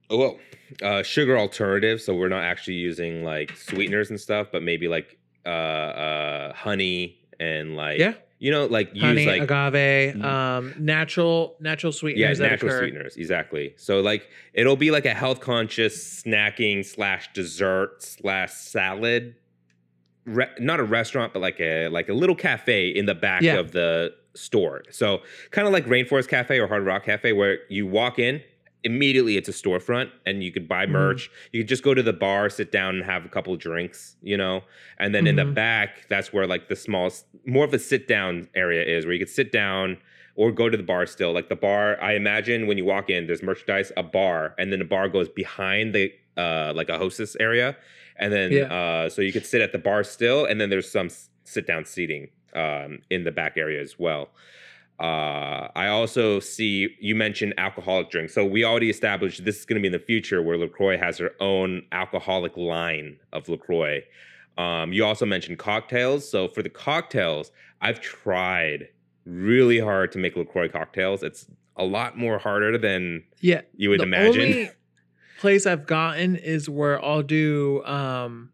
oh, 0.08 0.16
well, 0.16 0.38
uh, 0.82 1.02
sugar 1.02 1.36
alternative. 1.36 2.00
So 2.00 2.14
we're 2.14 2.28
not 2.28 2.44
actually 2.44 2.74
using 2.74 3.24
like 3.24 3.56
sweeteners 3.56 4.08
and 4.08 4.20
stuff, 4.20 4.46
but 4.52 4.62
maybe 4.62 4.86
like 4.86 5.18
uh, 5.44 5.48
uh, 5.48 6.23
honey 6.54 7.18
and 7.40 7.76
like 7.76 7.98
Yeah. 7.98 8.14
you 8.38 8.50
know, 8.50 8.66
like 8.66 8.96
Honey, 8.96 9.22
use 9.24 9.26
like 9.26 9.42
agave, 9.42 10.14
Mm. 10.14 10.24
um, 10.24 10.74
natural 10.78 11.56
natural 11.60 11.92
sweeteners 11.92 12.38
that 12.38 12.50
natural 12.50 12.78
sweeteners, 12.78 13.16
exactly. 13.16 13.74
So 13.76 14.00
like 14.00 14.28
it'll 14.52 14.76
be 14.76 14.90
like 14.90 15.06
a 15.06 15.14
health 15.14 15.40
conscious 15.40 16.22
snacking 16.22 16.84
slash 16.84 17.32
dessert 17.32 18.02
slash 18.02 18.52
salad. 18.52 19.34
Re- 20.26 20.48
not 20.58 20.80
a 20.80 20.84
restaurant, 20.84 21.32
but 21.34 21.40
like 21.42 21.60
a 21.60 21.88
like 21.88 22.08
a 22.08 22.14
little 22.14 22.34
cafe 22.36 22.88
in 22.88 23.04
the 23.06 23.14
back 23.14 23.42
Yeah. 23.42 23.56
of 23.58 23.72
the 23.72 24.14
store. 24.34 24.82
So 24.90 25.20
kind 25.50 25.66
of 25.66 25.72
like 25.72 25.84
Rainforest 25.86 26.28
Cafe 26.28 26.58
or 26.58 26.66
Hard 26.66 26.84
Rock 26.84 27.04
Cafe, 27.04 27.32
where 27.32 27.58
you 27.68 27.86
walk 27.86 28.18
in 28.18 28.42
immediately, 28.84 29.36
it's 29.36 29.48
a 29.48 29.52
storefront, 29.52 30.10
and 30.26 30.44
you 30.44 30.52
could 30.52 30.68
buy 30.68 30.86
Mhm. 30.86 30.90
merch. 30.90 31.30
You 31.52 31.62
could 31.62 31.68
just 31.68 31.82
go 31.82 31.94
to 31.94 32.02
the 32.02 32.12
bar, 32.12 32.48
sit 32.50 32.70
down, 32.70 32.96
and 32.96 33.04
have 33.04 33.24
a 33.24 33.28
couple 33.28 33.56
drinks, 33.56 34.16
you 34.22 34.36
know. 34.36 34.62
And 34.98 35.14
then 35.14 35.26
in 35.26 35.36
the 35.36 35.44
Mhm. 35.44 35.54
back, 35.54 36.06
that's 36.08 36.32
where 36.32 36.46
like 36.46 36.68
the 36.68 36.76
small, 36.76 37.10
more 37.46 37.64
of 37.64 37.74
a 37.74 37.78
sit 37.78 38.06
down 38.08 38.48
area 38.54 38.82
is, 38.84 39.04
where 39.06 39.14
you 39.14 39.18
could 39.20 39.28
sit 39.28 39.50
down 39.52 39.98
or 40.36 40.50
go 40.52 40.68
to 40.68 40.76
the 40.76 40.82
bar 40.82 41.06
still. 41.06 41.32
Like 41.32 41.48
the 41.48 41.56
bar, 41.56 42.00
I 42.00 42.14
imagine 42.14 42.66
when 42.66 42.78
you 42.78 42.84
walk 42.84 43.08
in, 43.10 43.26
there's 43.26 43.42
merchandise, 43.42 43.92
a 43.96 44.02
bar, 44.02 44.54
and 44.58 44.70
then 44.72 44.78
the 44.80 44.84
bar 44.84 45.08
goes 45.08 45.28
behind 45.28 45.94
the 45.94 46.12
uh 46.36 46.72
like 46.74 46.88
a 46.88 46.98
hostess 46.98 47.36
area. 47.36 47.76
And 48.16 48.32
then 48.32 48.50
Yeah. 48.52 48.64
uh 48.64 49.08
so 49.08 49.22
you 49.22 49.32
could 49.32 49.46
sit 49.46 49.60
at 49.62 49.72
the 49.72 49.78
bar 49.78 50.02
still, 50.04 50.44
and 50.44 50.60
then 50.60 50.70
there's 50.70 50.90
some 50.90 51.08
sit 51.44 51.66
down 51.66 51.84
seating 51.84 52.28
um 52.54 53.00
in 53.10 53.24
the 53.24 53.30
back 53.32 53.56
area 53.56 53.80
as 53.80 53.98
well. 53.98 54.30
Uh 55.00 55.68
I 55.74 55.88
also 55.88 56.38
see 56.40 56.94
you 57.00 57.14
mentioned 57.14 57.54
alcoholic 57.58 58.10
drinks. 58.10 58.32
So 58.34 58.44
we 58.44 58.64
already 58.64 58.90
established 58.90 59.44
this 59.44 59.58
is 59.58 59.64
gonna 59.64 59.80
be 59.80 59.88
in 59.88 59.92
the 59.92 59.98
future 59.98 60.40
where 60.42 60.56
LaCroix 60.56 60.96
has 60.98 61.18
their 61.18 61.32
own 61.40 61.82
alcoholic 61.92 62.56
line 62.56 63.18
of 63.32 63.48
LaCroix. 63.48 64.02
Um, 64.56 64.92
you 64.92 65.04
also 65.04 65.26
mentioned 65.26 65.58
cocktails. 65.58 66.30
So 66.30 66.46
for 66.46 66.62
the 66.62 66.68
cocktails, 66.70 67.50
I've 67.80 68.00
tried 68.00 68.88
really 69.26 69.80
hard 69.80 70.12
to 70.12 70.18
make 70.18 70.36
LaCroix 70.36 70.68
cocktails. 70.68 71.24
It's 71.24 71.46
a 71.76 71.84
lot 71.84 72.16
more 72.16 72.38
harder 72.38 72.78
than 72.78 73.24
Yeah, 73.40 73.62
you 73.76 73.90
would 73.90 73.98
the 73.98 74.04
imagine. 74.04 74.42
only 74.42 74.70
place 75.40 75.66
I've 75.66 75.86
gotten 75.88 76.36
is 76.36 76.68
where 76.70 77.04
I'll 77.04 77.22
do 77.24 77.82
um 77.84 78.50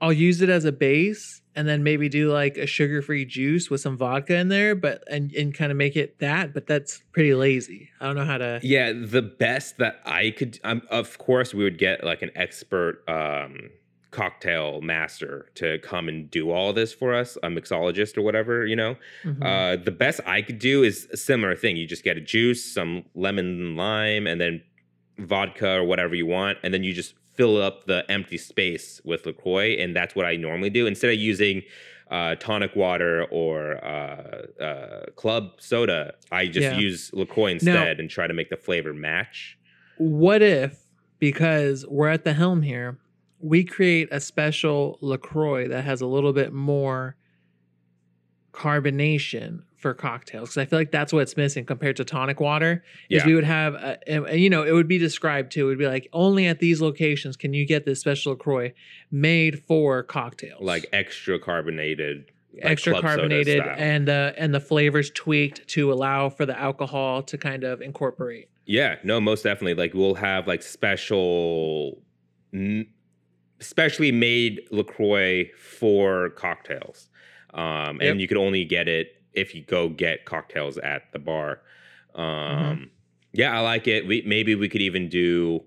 I'll 0.00 0.12
use 0.12 0.40
it 0.42 0.48
as 0.48 0.64
a 0.64 0.70
base 0.72 1.39
and 1.56 1.66
then 1.66 1.82
maybe 1.82 2.08
do 2.08 2.32
like 2.32 2.56
a 2.56 2.66
sugar-free 2.66 3.24
juice 3.24 3.70
with 3.70 3.80
some 3.80 3.96
vodka 3.96 4.36
in 4.36 4.48
there, 4.48 4.74
but 4.74 5.02
and, 5.08 5.32
and 5.32 5.54
kind 5.54 5.70
of 5.72 5.76
make 5.76 5.96
it 5.96 6.18
that, 6.20 6.54
but 6.54 6.66
that's 6.66 7.02
pretty 7.12 7.34
lazy. 7.34 7.90
I 8.00 8.06
don't 8.06 8.16
know 8.16 8.24
how 8.24 8.38
to 8.38 8.60
Yeah, 8.62 8.92
the 8.92 9.22
best 9.22 9.78
that 9.78 10.00
I 10.04 10.30
could, 10.30 10.58
um, 10.64 10.82
of 10.90 11.18
course, 11.18 11.52
we 11.52 11.64
would 11.64 11.78
get 11.78 12.04
like 12.04 12.22
an 12.22 12.30
expert 12.34 13.02
um, 13.08 13.70
cocktail 14.10 14.80
master 14.80 15.50
to 15.54 15.78
come 15.80 16.08
and 16.08 16.30
do 16.30 16.50
all 16.50 16.72
this 16.72 16.92
for 16.92 17.14
us, 17.14 17.36
a 17.42 17.48
mixologist 17.48 18.16
or 18.16 18.22
whatever, 18.22 18.66
you 18.66 18.76
know. 18.76 18.96
Mhm. 19.24 19.42
Uh, 19.44 19.82
the 19.82 19.92
best 19.92 20.20
I 20.26 20.42
could 20.42 20.58
do 20.58 20.82
is 20.82 21.08
a 21.12 21.16
similar 21.16 21.54
thing. 21.54 21.76
You 21.76 21.86
just 21.86 22.04
get 22.04 22.16
a 22.16 22.20
juice, 22.20 22.64
some 22.64 23.04
lemon 23.14 23.46
and 23.46 23.76
lime, 23.76 24.26
and 24.26 24.40
then 24.40 24.62
vodka 25.18 25.76
or 25.76 25.84
whatever 25.84 26.14
you 26.14 26.26
want, 26.26 26.58
and 26.62 26.72
then 26.72 26.82
you 26.82 26.92
just 26.92 27.14
fill 27.40 27.62
up 27.62 27.86
the 27.86 28.04
empty 28.10 28.36
space 28.36 29.00
with 29.02 29.24
LaCroix, 29.24 29.76
and 29.78 29.96
that's 29.96 30.14
what 30.14 30.26
I 30.26 30.36
normally 30.36 30.68
do 30.70 30.86
instead 30.86 31.10
of 31.12 31.18
using. 31.18 31.62
Uh, 32.10 32.34
tonic 32.34 32.74
water 32.74 33.24
or 33.30 33.76
uh, 33.84 34.42
uh, 34.60 35.04
club 35.14 35.52
soda. 35.60 36.12
I 36.32 36.46
just 36.48 36.72
Yeah. 36.72 36.76
use 36.76 37.08
LaCroix 37.14 37.52
instead 37.52 38.00
and 38.00 38.10
try 38.10 38.26
to 38.26 38.34
make 38.34 38.50
the 38.50 38.56
flavor 38.56 38.92
match. 38.92 39.56
what 39.96 40.42
if 40.42 40.80
because 41.20 41.86
we're 41.86 42.08
at 42.08 42.24
the 42.24 42.32
helm 42.32 42.62
here, 42.62 42.98
we 43.38 43.62
create 43.62 44.08
a 44.10 44.18
special 44.18 44.98
LaCroix 45.00 45.68
that 45.68 45.84
has 45.84 46.00
a 46.00 46.06
little 46.06 46.32
bit 46.32 46.52
more 46.52 47.14
carbonation 48.52 49.62
for 49.76 49.94
cocktails 49.94 50.50
because 50.50 50.58
I 50.58 50.64
feel 50.66 50.78
like 50.78 50.90
that's 50.90 51.12
what's 51.12 51.36
missing 51.36 51.64
compared 51.64 51.96
to 51.96 52.04
tonic 52.04 52.38
water. 52.40 52.84
Is 53.08 53.22
Yeah. 53.22 53.26
we 53.26 53.34
would 53.34 53.44
have, 53.44 53.74
a, 53.74 54.36
you 54.36 54.50
know, 54.50 54.62
it 54.62 54.72
would 54.72 54.88
be 54.88 54.98
described 54.98 55.52
too. 55.52 55.66
It 55.66 55.68
would 55.68 55.78
be 55.78 55.86
like 55.86 56.08
only 56.12 56.46
at 56.46 56.58
these 56.58 56.82
locations 56.82 57.36
can 57.36 57.54
you 57.54 57.64
get 57.66 57.86
this 57.86 58.00
special 58.00 58.32
LaCroix 58.32 58.72
made 59.10 59.62
for 59.64 60.02
cocktails, 60.02 60.60
Like 60.62 60.86
extra 60.92 61.38
carbonated, 61.38 62.26
like 62.54 62.64
extra 62.72 63.00
carbonated, 63.00 63.62
and 63.64 64.08
uh, 64.08 64.32
and 64.36 64.52
the 64.54 64.60
flavors 64.60 65.10
tweaked 65.10 65.66
to 65.68 65.92
allow 65.92 66.28
for 66.28 66.44
the 66.44 66.58
alcohol 66.58 67.22
to 67.22 67.38
kind 67.38 67.64
of 67.64 67.80
incorporate. 67.80 68.48
Yeah, 68.66 68.96
no, 69.02 69.18
most 69.20 69.42
definitely. 69.44 69.74
Like 69.74 69.94
we'll 69.94 70.14
have 70.16 70.46
like 70.46 70.62
special, 70.62 72.02
n- 72.52 72.86
specially 73.60 74.12
made 74.12 74.60
Lacroix 74.70 75.50
for 75.58 76.30
cocktails, 76.30 77.08
um, 77.54 78.00
Yep. 78.00 78.10
and 78.12 78.20
you 78.20 78.28
could 78.28 78.36
only 78.36 78.64
get 78.64 78.88
it 78.88 79.08
if 79.32 79.54
you 79.54 79.62
go 79.62 79.88
get 79.88 80.24
cocktails 80.24 80.78
at 80.78 81.12
the 81.12 81.18
bar. 81.18 81.60
Um, 82.14 82.24
Mm-hmm. 82.24 82.84
Yeah, 83.32 83.56
I 83.56 83.60
like 83.60 83.86
it. 83.86 84.06
We 84.08 84.22
maybe 84.26 84.56
we 84.56 84.68
could 84.68 84.82
even 84.82 85.08
do. 85.08 85.62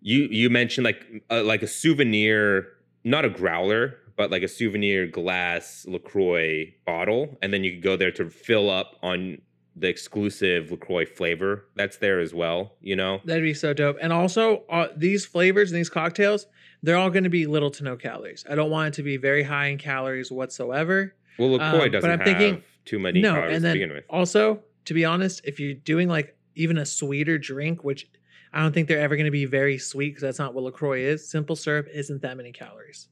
You 0.00 0.28
you 0.30 0.50
mentioned 0.50 0.84
like 0.84 1.04
uh, 1.30 1.42
like 1.44 1.62
a 1.62 1.66
souvenir, 1.68 2.66
not 3.04 3.24
a 3.24 3.30
growler, 3.30 3.96
but 4.16 4.30
like 4.32 4.42
a 4.42 4.48
souvenir 4.48 5.06
glass 5.06 5.84
Lacroix 5.88 6.72
bottle, 6.84 7.38
and 7.42 7.52
then 7.52 7.62
you 7.64 7.72
could 7.74 7.82
go 7.82 7.96
there 7.96 8.10
to 8.12 8.28
fill 8.28 8.70
up 8.70 8.96
on 9.02 9.38
the 9.76 9.88
exclusive 9.88 10.72
Lacroix 10.72 11.06
flavor 11.06 11.64
that's 11.76 11.98
there 11.98 12.18
as 12.18 12.34
well. 12.34 12.72
You 12.80 12.96
know, 12.96 13.20
That'd 13.24 13.44
be 13.44 13.54
so 13.54 13.72
dope. 13.72 13.96
And 14.02 14.12
also, 14.12 14.64
uh, 14.68 14.88
these 14.96 15.24
flavors 15.24 15.70
and 15.70 15.78
these 15.78 15.88
cocktails, 15.90 16.46
they're 16.82 16.96
all 16.96 17.10
going 17.10 17.24
to 17.24 17.30
be 17.30 17.46
little 17.46 17.70
to 17.72 17.84
no 17.84 17.96
calories. 17.96 18.44
I 18.48 18.54
don't 18.54 18.70
want 18.70 18.88
it 18.88 18.94
to 18.96 19.02
be 19.02 19.16
very 19.16 19.42
high 19.42 19.66
in 19.66 19.78
calories 19.78 20.30
whatsoever. 20.30 21.14
well 21.38 21.50
Lacroix 21.52 21.86
Um, 21.86 21.90
doesn't 21.90 22.10
I'm 22.10 22.18
have 22.18 22.26
thinking- 22.26 22.62
too 22.84 22.98
many 22.98 23.20
no, 23.20 23.34
calories 23.34 23.56
and 23.56 23.62
to 23.62 23.68
then 23.68 23.74
begin 23.74 23.92
with. 23.92 24.04
also, 24.08 24.62
to 24.86 24.94
be 24.94 25.04
honest, 25.04 25.42
if 25.44 25.60
you're 25.60 25.74
doing 25.74 26.08
like 26.08 26.36
even 26.54 26.78
a 26.78 26.86
sweeter 26.86 27.36
drink, 27.38 27.84
which 27.84 28.08
I 28.52 28.62
don't 28.62 28.72
think 28.72 28.88
they're 28.88 28.98
ever 29.00 29.14
going 29.16 29.26
to 29.26 29.30
be 29.30 29.44
very 29.44 29.76
sweet 29.76 30.08
because 30.10 30.22
that's 30.22 30.38
not 30.38 30.54
what 30.54 30.64
Lacroix 30.64 31.00
is. 31.02 31.28
Simple 31.28 31.54
syrup 31.54 31.86
isn't 31.92 32.22
that 32.22 32.36
many 32.36 32.50
calories. 32.50 33.08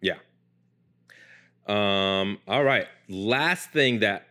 Yeah. 0.00 0.18
Um, 1.66 2.38
all 2.46 2.62
right. 2.62 2.86
Last 3.08 3.70
thing 3.72 3.98
that 4.00 4.28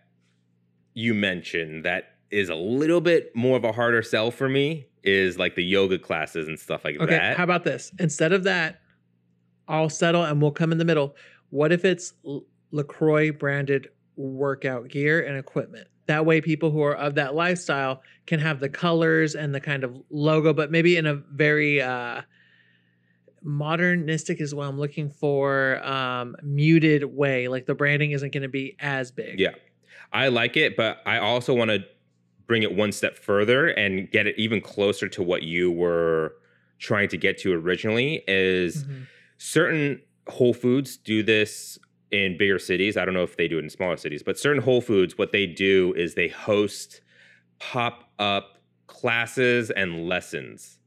you 0.93 1.13
mentioned 1.13 1.83
that 1.83 2.14
is 2.31 2.49
a 2.49 2.55
little 2.55 3.01
bit 3.01 3.35
more 3.35 3.57
of 3.57 3.63
a 3.63 3.71
harder 3.71 4.01
sell 4.01 4.31
for 4.31 4.49
me 4.49 4.87
is 5.03 5.37
like 5.37 5.55
the 5.55 5.63
yoga 5.63 5.99
classes 5.99 6.47
and 6.47 6.59
stuff 6.59 6.83
like 6.83 6.95
Okay, 6.99 7.11
that. 7.15 7.37
how 7.37 7.43
about 7.43 7.63
this? 7.63 7.91
Instead 7.99 8.33
of 8.33 8.43
that, 8.43 8.81
I'll 9.67 9.89
settle 9.89 10.23
and 10.23 10.41
we'll 10.41 10.51
come 10.51 10.71
in 10.71 10.77
the 10.77 10.85
middle. 10.85 11.15
What 11.49 11.71
if 11.71 11.85
it's 11.85 12.13
L- 12.25 12.45
Lacroix 12.71 13.31
branded 13.31 13.89
workout 14.17 14.87
gear 14.87 15.25
and 15.25 15.37
equipment. 15.37 15.87
That 16.07 16.25
way, 16.25 16.41
people 16.41 16.71
who 16.71 16.81
are 16.83 16.95
of 16.95 17.15
that 17.15 17.35
lifestyle 17.35 18.01
can 18.27 18.39
have 18.39 18.59
the 18.59 18.69
colors 18.69 19.35
and 19.35 19.53
the 19.53 19.59
kind 19.59 19.83
of 19.83 19.95
logo, 20.09 20.53
but 20.53 20.71
maybe 20.71 20.97
in 20.97 21.05
a 21.05 21.15
very 21.15 21.81
uh, 21.81 22.21
modernistic 23.41 24.39
is 24.39 24.53
what 24.53 24.67
I'm 24.67 24.79
looking 24.79 25.09
for, 25.09 25.83
um, 25.85 26.35
muted 26.43 27.03
way. 27.05 27.47
Like 27.47 27.65
the 27.65 27.75
branding 27.75 28.11
isn't 28.11 28.31
going 28.33 28.43
to 28.43 28.49
be 28.49 28.75
as 28.79 29.11
big. 29.11 29.39
Yeah. 29.39 29.51
I 30.13 30.27
like 30.29 30.57
it, 30.57 30.77
but 30.77 31.01
I 31.05 31.17
also 31.17 31.53
want 31.53 31.71
to 31.71 31.83
bring 32.47 32.63
it 32.63 32.75
one 32.75 32.91
step 32.91 33.17
further 33.17 33.67
and 33.69 34.09
get 34.11 34.27
it 34.27 34.35
even 34.37 34.61
closer 34.61 35.07
to 35.09 35.23
what 35.23 35.43
you 35.43 35.71
were 35.71 36.33
trying 36.79 37.07
to 37.09 37.17
get 37.17 37.37
to 37.39 37.53
originally 37.53 38.23
is 38.27 38.83
Mhm. 38.83 39.07
certain 39.37 40.01
Whole 40.27 40.53
Foods 40.53 40.97
do 40.97 41.23
this 41.23 41.77
in 42.11 42.37
bigger 42.37 42.59
cities. 42.59 42.97
I 42.97 43.05
don't 43.05 43.13
know 43.13 43.23
if 43.23 43.37
they 43.37 43.47
do 43.47 43.57
it 43.57 43.63
in 43.63 43.69
smaller 43.69 43.97
cities, 43.97 44.23
but 44.23 44.37
certain 44.39 44.61
Whole 44.61 44.81
Foods, 44.81 45.17
what 45.17 45.31
they 45.31 45.45
do 45.47 45.93
is 45.97 46.15
they 46.15 46.27
host 46.27 47.01
pop 47.59 48.11
up 48.19 48.59
classes 48.87 49.71
and 49.71 50.07
lessons. 50.07 50.79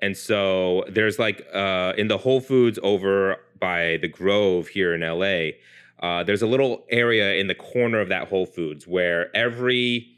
And 0.00 0.16
so 0.16 0.84
there's 0.88 1.18
like 1.18 1.44
uh, 1.52 1.92
in 1.96 2.08
the 2.08 2.18
Whole 2.18 2.40
Foods 2.40 2.78
over 2.82 3.36
by 3.58 3.98
the 4.00 4.08
Grove 4.08 4.68
here 4.68 4.94
in 4.94 5.02
LA, 5.02 5.52
uh, 6.00 6.22
there's 6.22 6.42
a 6.42 6.46
little 6.46 6.86
area 6.90 7.34
in 7.34 7.48
the 7.48 7.54
corner 7.54 8.00
of 8.00 8.08
that 8.08 8.28
Whole 8.28 8.46
Foods 8.46 8.86
where 8.86 9.34
every 9.36 10.08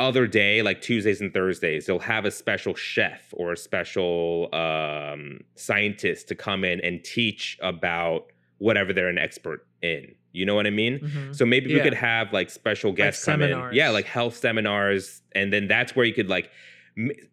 other 0.00 0.26
day, 0.26 0.62
like 0.62 0.80
Tuesdays 0.80 1.20
and 1.20 1.32
Thursdays, 1.32 1.86
they'll 1.86 1.98
have 1.98 2.24
a 2.24 2.30
special 2.30 2.74
chef 2.74 3.22
or 3.32 3.52
a 3.52 3.56
special 3.56 4.48
um, 4.52 5.40
scientist 5.54 6.28
to 6.28 6.34
come 6.34 6.64
in 6.64 6.80
and 6.80 7.04
teach 7.04 7.58
about 7.62 8.26
whatever 8.58 8.92
they're 8.92 9.08
an 9.08 9.18
expert 9.18 9.66
in. 9.82 10.14
You 10.32 10.46
know 10.46 10.54
what 10.54 10.66
I 10.66 10.70
mean? 10.70 11.00
Mhm. 11.00 11.34
So 11.34 11.44
maybe 11.44 11.72
we 11.74 11.80
could 11.80 11.94
have 11.94 12.32
like 12.32 12.50
special 12.50 12.92
guests 12.92 13.24
come 13.24 13.42
in. 13.42 13.74
Yeah, 13.74 13.90
like 13.90 14.06
health 14.06 14.36
seminars. 14.36 15.22
And 15.32 15.52
then 15.52 15.66
that's 15.68 15.94
where 15.96 16.06
you 16.06 16.14
could 16.14 16.28
like 16.28 16.50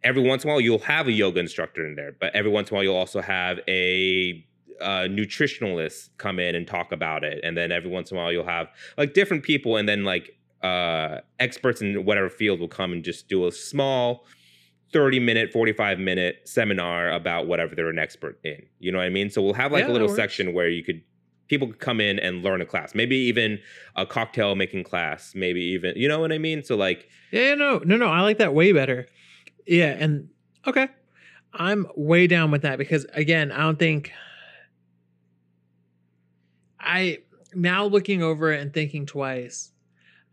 every 0.03 0.21
once 0.21 0.43
in 0.43 0.49
a 0.49 0.53
while 0.53 0.61
you'll 0.61 0.79
have 0.79 1.07
a 1.07 1.11
yoga 1.11 1.39
instructor 1.39 1.85
in 1.85 1.95
there, 1.95 2.15
but 2.19 2.35
every 2.35 2.51
once 2.51 2.69
in 2.69 2.73
a 2.73 2.75
while 2.75 2.83
you'll 2.83 2.95
also 2.95 3.21
have 3.21 3.59
a 3.67 4.43
uh, 4.81 5.07
nutritionalist 5.09 6.09
come 6.17 6.39
in 6.39 6.55
and 6.55 6.67
talk 6.67 6.91
about 6.91 7.23
it. 7.23 7.39
And 7.43 7.57
then 7.57 7.71
every 7.71 7.89
once 7.89 8.11
in 8.11 8.17
a 8.17 8.19
while 8.19 8.31
you'll 8.31 8.45
have 8.45 8.67
like 8.97 9.13
different 9.13 9.43
people 9.43 9.75
and 9.77 9.87
then 9.89 10.03
like 10.03 10.36
uh 10.63 11.19
experts 11.39 11.81
in 11.81 12.03
whatever 12.05 12.29
field 12.29 12.59
will 12.59 12.67
come 12.67 12.91
and 12.91 13.03
just 13.03 13.27
do 13.27 13.45
a 13.47 13.51
small 13.51 14.25
30 14.93 15.19
minute 15.19 15.51
45 15.51 15.99
minute 15.99 16.37
seminar 16.45 17.11
about 17.11 17.45
whatever 17.47 17.75
they're 17.75 17.89
an 17.89 17.99
expert 17.99 18.39
in 18.43 18.57
you 18.79 18.91
know 18.91 18.97
what 18.97 19.05
i 19.05 19.09
mean 19.09 19.29
so 19.29 19.41
we'll 19.41 19.53
have 19.53 19.71
like 19.71 19.85
Yeah, 19.85 19.91
a 19.91 19.93
little 19.93 20.09
section 20.09 20.53
where 20.53 20.69
you 20.69 20.83
could 20.83 21.01
people 21.47 21.67
could 21.67 21.79
come 21.79 22.01
in 22.01 22.19
and 22.19 22.43
learn 22.43 22.61
a 22.61 22.65
class 22.65 22.95
maybe 22.95 23.15
even 23.15 23.59
a 23.95 24.05
cocktail 24.05 24.55
making 24.55 24.83
class 24.83 25.33
maybe 25.35 25.61
even 25.61 25.93
you 25.95 26.07
know 26.07 26.19
what 26.19 26.31
i 26.31 26.37
mean 26.37 26.63
so 26.63 26.75
like 26.75 27.07
Yeah, 27.31 27.53
no, 27.55 27.79
no, 27.85 27.97
no. 27.97 28.07
I 28.07 28.21
like 28.21 28.37
that 28.39 28.53
way 28.53 28.71
better. 28.71 29.05
Yeah, 29.65 29.95
and 29.99 30.29
okay, 30.65 30.87
I'm 31.53 31.85
way 31.95 32.25
down 32.27 32.51
with 32.51 32.61
that 32.61 32.77
because 32.77 33.05
again, 33.13 33.51
I 33.51 33.57
don't 33.59 33.77
think 33.77 34.11
I 36.79 37.19
now 37.53 37.85
looking 37.85 38.23
over 38.23 38.51
it 38.51 38.61
and 38.61 38.73
thinking 38.73 39.05
twice. 39.05 39.71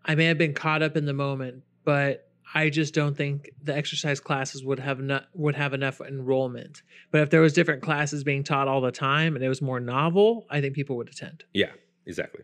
I 0.04 0.14
may 0.14 0.26
have 0.26 0.38
been 0.38 0.54
caught 0.54 0.82
up 0.82 0.96
in 0.96 1.06
the 1.06 1.12
moment, 1.12 1.62
but 1.84 2.28
I 2.54 2.70
just 2.70 2.94
don't 2.94 3.16
think 3.16 3.50
the 3.62 3.76
exercise 3.76 4.20
classes 4.20 4.62
would 4.64 4.78
have 4.78 5.00
not 5.00 5.26
would 5.34 5.56
have 5.56 5.74
enough 5.74 6.00
enrollment. 6.00 6.82
But 7.10 7.22
if 7.22 7.30
there 7.30 7.40
was 7.40 7.52
different 7.52 7.82
classes 7.82 8.22
being 8.22 8.44
taught 8.44 8.68
all 8.68 8.80
the 8.80 8.92
time 8.92 9.34
and 9.34 9.44
it 9.44 9.48
was 9.48 9.60
more 9.62 9.80
novel, 9.80 10.46
I 10.50 10.60
think 10.60 10.74
people 10.74 10.96
would 10.96 11.08
attend. 11.08 11.44
yeah 11.52 11.70
exactly 12.06 12.42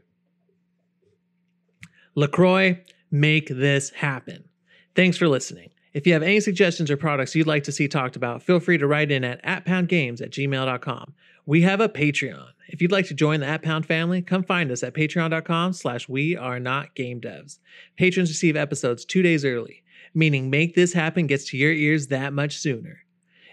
LaCroix, 2.14 2.80
make 3.10 3.48
this 3.48 3.90
happen. 3.90 4.48
Thanks 4.94 5.16
for 5.16 5.28
listening. 5.28 5.70
If 5.92 6.06
you 6.06 6.12
have 6.12 6.22
any 6.22 6.40
suggestions 6.40 6.90
or 6.90 6.96
products 6.96 7.34
you'd 7.34 7.46
like 7.46 7.64
to 7.64 7.72
see 7.72 7.88
talked 7.88 8.16
about, 8.16 8.42
feel 8.42 8.60
free 8.60 8.78
to 8.78 8.86
write 8.86 9.10
in 9.10 9.24
at 9.24 9.42
atpoundgames 9.44 10.20
at 10.20 10.30
gmail.com. 10.30 11.14
We 11.46 11.62
have 11.62 11.80
a 11.80 11.88
Patreon. 11.88 12.48
If 12.68 12.80
you'd 12.80 12.92
like 12.92 13.06
to 13.06 13.14
join 13.14 13.40
the 13.40 13.46
At 13.46 13.62
Pound 13.62 13.86
family, 13.86 14.22
come 14.22 14.44
find 14.44 14.70
us 14.70 14.82
at 14.82 14.94
patreon.com 14.94 15.72
slash 15.72 16.08
we 16.08 16.36
are 16.36 16.60
not 16.60 16.94
game 16.94 17.20
devs. 17.20 17.58
Patrons 17.96 18.30
receive 18.30 18.56
episodes 18.56 19.04
two 19.04 19.22
days 19.22 19.44
early, 19.44 19.82
meaning 20.14 20.50
Make 20.50 20.74
This 20.74 20.92
Happen 20.92 21.26
gets 21.26 21.46
to 21.46 21.56
your 21.56 21.72
ears 21.72 22.06
that 22.08 22.32
much 22.32 22.58
sooner. 22.58 23.00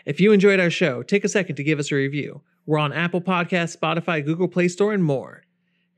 If 0.06 0.20
you 0.20 0.32
enjoyed 0.32 0.60
our 0.60 0.70
show, 0.70 1.02
take 1.04 1.24
a 1.24 1.30
second 1.30 1.56
to 1.56 1.64
give 1.64 1.80
us 1.80 1.92
a 1.92 1.96
review. 1.96 2.42
We're 2.66 2.78
on 2.78 2.94
Apple 2.94 3.22
Podcasts, 3.22 3.78
Spotify, 3.78 4.24
Google 4.24 4.48
Play 4.48 4.68
Store, 4.68 4.94
and 4.94 5.04
more. 5.04 5.44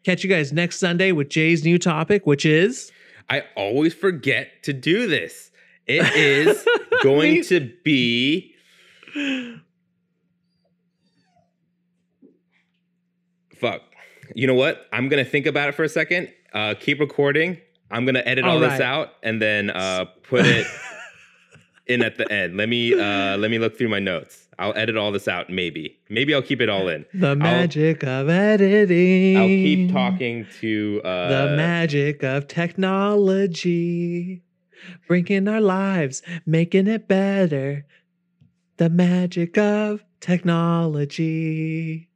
Catch 0.04 0.24
you 0.24 0.30
guys 0.30 0.54
next 0.54 0.80
Sunday 0.80 1.12
with 1.12 1.30
Jay's 1.30 1.66
new 1.66 1.78
topic, 1.78 2.26
which 2.26 2.46
is 2.46 2.92
i 3.30 3.44
always 3.56 3.94
forget 3.94 4.64
to 4.64 4.74
do 4.74 5.08
this 5.08 5.52
it 5.88 6.06
is 6.16 6.66
going 7.04 7.44
to 7.44 7.72
be 7.84 8.56
fuck. 13.60 13.82
You 14.36 14.48
know 14.48 14.54
what? 14.54 14.86
I'm 14.94 15.10
gonna 15.10 15.26
think 15.26 15.46
about 15.46 15.70
it 15.70 15.76
for 15.76 15.84
a 15.84 15.90
second. 15.90 16.32
Uh 16.54 16.74
keep 16.80 17.00
recording. 17.00 17.58
I'm 17.92 18.06
gonna 18.06 18.24
edit 18.26 18.46
all, 18.46 18.52
All 18.56 18.60
this 18.60 18.80
out 18.80 19.10
and 19.24 19.42
then 19.42 19.70
uh 19.72 20.06
put 20.24 20.46
it 20.46 20.68
in 21.88 22.04
at 22.04 22.18
the 22.18 22.32
end. 22.32 22.56
Let 22.58 22.70
me 22.70 22.94
uh 22.94 23.38
let 23.38 23.50
me 23.52 23.58
look 23.60 23.78
through 23.78 23.90
my 23.90 24.00
notes. 24.00 24.46
I'll 24.60 24.76
edit 24.76 24.98
all 24.98 25.12
this 25.12 25.28
out 25.28 25.50
maybe. 25.50 25.98
Maybe 26.10 26.34
i'll 26.36 26.42
keep 26.42 26.60
it 26.62 26.70
all 26.70 26.88
in. 26.90 27.06
The 27.14 27.36
magic 27.36 28.04
of 28.04 28.30
editing. 28.30 29.38
i'll 29.38 29.48
keep 29.48 29.92
talking 29.92 30.46
to 30.60 31.02
uh 31.04 31.30
The 31.50 31.56
magic 31.56 32.24
of 32.24 32.48
technology, 32.48 34.44
bringing 35.08 35.48
our 35.48 35.62
lives, 35.62 36.22
making 36.46 36.88
it 36.88 37.08
better. 37.08 37.86
The 38.78 38.90
magic 38.90 39.58
of 39.58 40.04
technology. 40.20 42.09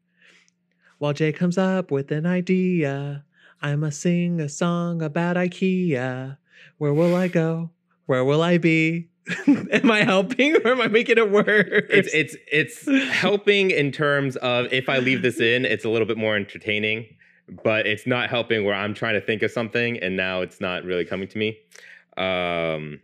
While 1.04 1.12
Jay 1.12 1.34
comes 1.34 1.58
up 1.58 1.92
with 1.92 2.14
an 2.14 2.26
idea, 2.26 3.26
I 3.62 3.76
must 3.76 4.00
sing 4.00 4.40
a 4.40 4.48
song 4.48 5.02
about 5.02 5.36
IKEA. 5.36 6.38
Where 6.78 6.94
will 6.94 7.14
I 7.14 7.28
go? 7.28 7.72
Where 8.06 8.24
will 8.24 8.42
I 8.42 8.58
be? 8.58 9.10
am 9.48 9.92
I 9.92 10.06
helping 10.06 10.56
or 10.56 10.72
am 10.72 10.80
I 10.80 10.88
making 10.88 11.18
it 11.18 11.30
worse? 11.30 11.84
it's 11.90 12.08
it's 12.14 12.38
it's 12.50 12.88
helping 13.12 13.72
in 13.72 13.92
terms 13.92 14.38
of 14.38 14.72
if 14.72 14.88
I 14.88 15.00
leave 15.00 15.24
this 15.24 15.42
in, 15.42 15.66
it's 15.66 15.84
a 15.84 15.90
little 15.90 16.08
bit 16.08 16.16
more 16.16 16.38
entertaining, 16.38 17.08
but 17.66 17.86
it's 17.86 18.08
not 18.08 18.30
helping 18.30 18.64
where 18.64 18.74
I'm 18.74 18.94
trying 18.94 19.16
to 19.16 19.22
think 19.22 19.44
of 19.44 19.52
something 19.52 20.00
and 20.00 20.16
now 20.16 20.40
it's 20.40 20.62
not 20.62 20.86
really 20.86 21.04
coming 21.04 21.28
to 21.28 21.38
me. 21.38 21.58
Um, 22.16 23.02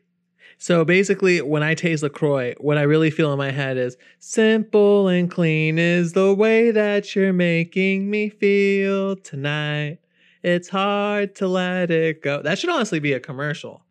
So 0.62 0.84
basically, 0.84 1.41
when 1.41 1.63
I 1.63 1.74
taste 1.74 2.04
LaCroix, 2.04 2.54
what 2.60 2.78
I 2.78 2.82
really 2.82 3.10
feel 3.10 3.32
in 3.32 3.38
my 3.38 3.50
head 3.50 3.78
is 3.78 3.95
simple 4.19 5.08
and 5.08 5.32
clean 5.32 5.80
is 5.80 6.12
the 6.12 6.34
way 6.36 6.69
that 6.72 7.15
you're 7.15 7.32
making 7.32 8.10
me 8.10 8.28
feel 8.28 9.15
tonight. 9.15 10.00
It's 10.43 10.67
hard 10.67 11.34
to 11.36 11.48
let 11.48 11.91
it 11.91 12.22
go. 12.22 12.41
That 12.41 12.60
should 12.60 12.69
honestly 12.69 13.00
be 13.00 13.13
a 13.13 13.22
commercial. 13.22 13.86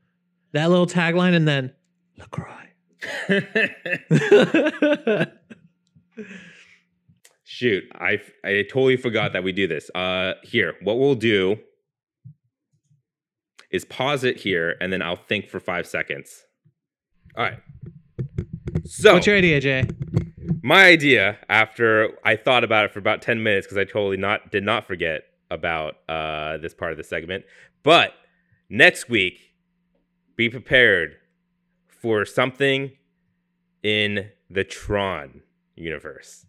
That 0.52 0.68
little 0.68 0.86
tagline 0.86 1.34
and 1.34 1.48
then 1.48 1.72
LaCroix. 2.18 2.66
shoot, 7.44 7.84
I 7.94 8.20
I 8.44 8.66
totally 8.70 8.98
forgot 8.98 9.32
that 9.32 9.42
we 9.42 9.52
do 9.52 9.66
this. 9.66 9.90
Uh, 9.94 10.34
here, 10.42 10.74
what 10.82 10.98
we'll 10.98 11.14
do 11.14 11.56
is 13.70 13.86
pause 13.86 14.22
it 14.22 14.36
here 14.36 14.76
and 14.82 14.92
then 14.92 15.00
I'll 15.00 15.16
think 15.16 15.48
for 15.48 15.60
five 15.60 15.86
seconds. 15.86 16.44
All 17.38 17.44
right. 17.44 17.60
So 18.84 19.14
What's 19.14 19.28
your 19.28 19.36
idea, 19.36 19.60
Jay? 19.60 19.84
my 20.60 20.86
idea 20.86 21.38
after 21.48 22.10
I 22.24 22.34
thought 22.34 22.64
about 22.64 22.86
it 22.86 22.92
for 22.92 22.98
about 22.98 23.22
10 23.22 23.42
minutes 23.42 23.66
because 23.66 23.78
I 23.78 23.84
totally 23.84 24.16
not 24.16 24.50
did 24.50 24.64
not 24.64 24.86
forget 24.86 25.22
about 25.50 25.94
uh, 26.08 26.56
this 26.58 26.74
part 26.74 26.90
of 26.90 26.98
the 26.98 27.04
segment. 27.04 27.44
But 27.84 28.12
next 28.68 29.08
week, 29.08 29.38
be 30.36 30.50
prepared 30.50 31.16
for 31.86 32.24
something 32.24 32.90
in 33.84 34.30
the 34.50 34.64
Tron 34.64 35.42
universe. 35.76 36.44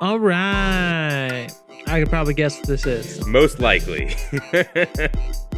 All 0.00 0.18
right. 0.18 1.48
I 1.86 2.00
could 2.00 2.08
probably 2.08 2.34
guess 2.34 2.56
what 2.56 2.66
this 2.66 2.86
is. 2.86 3.26
Most 3.26 3.60
likely. 3.60 4.16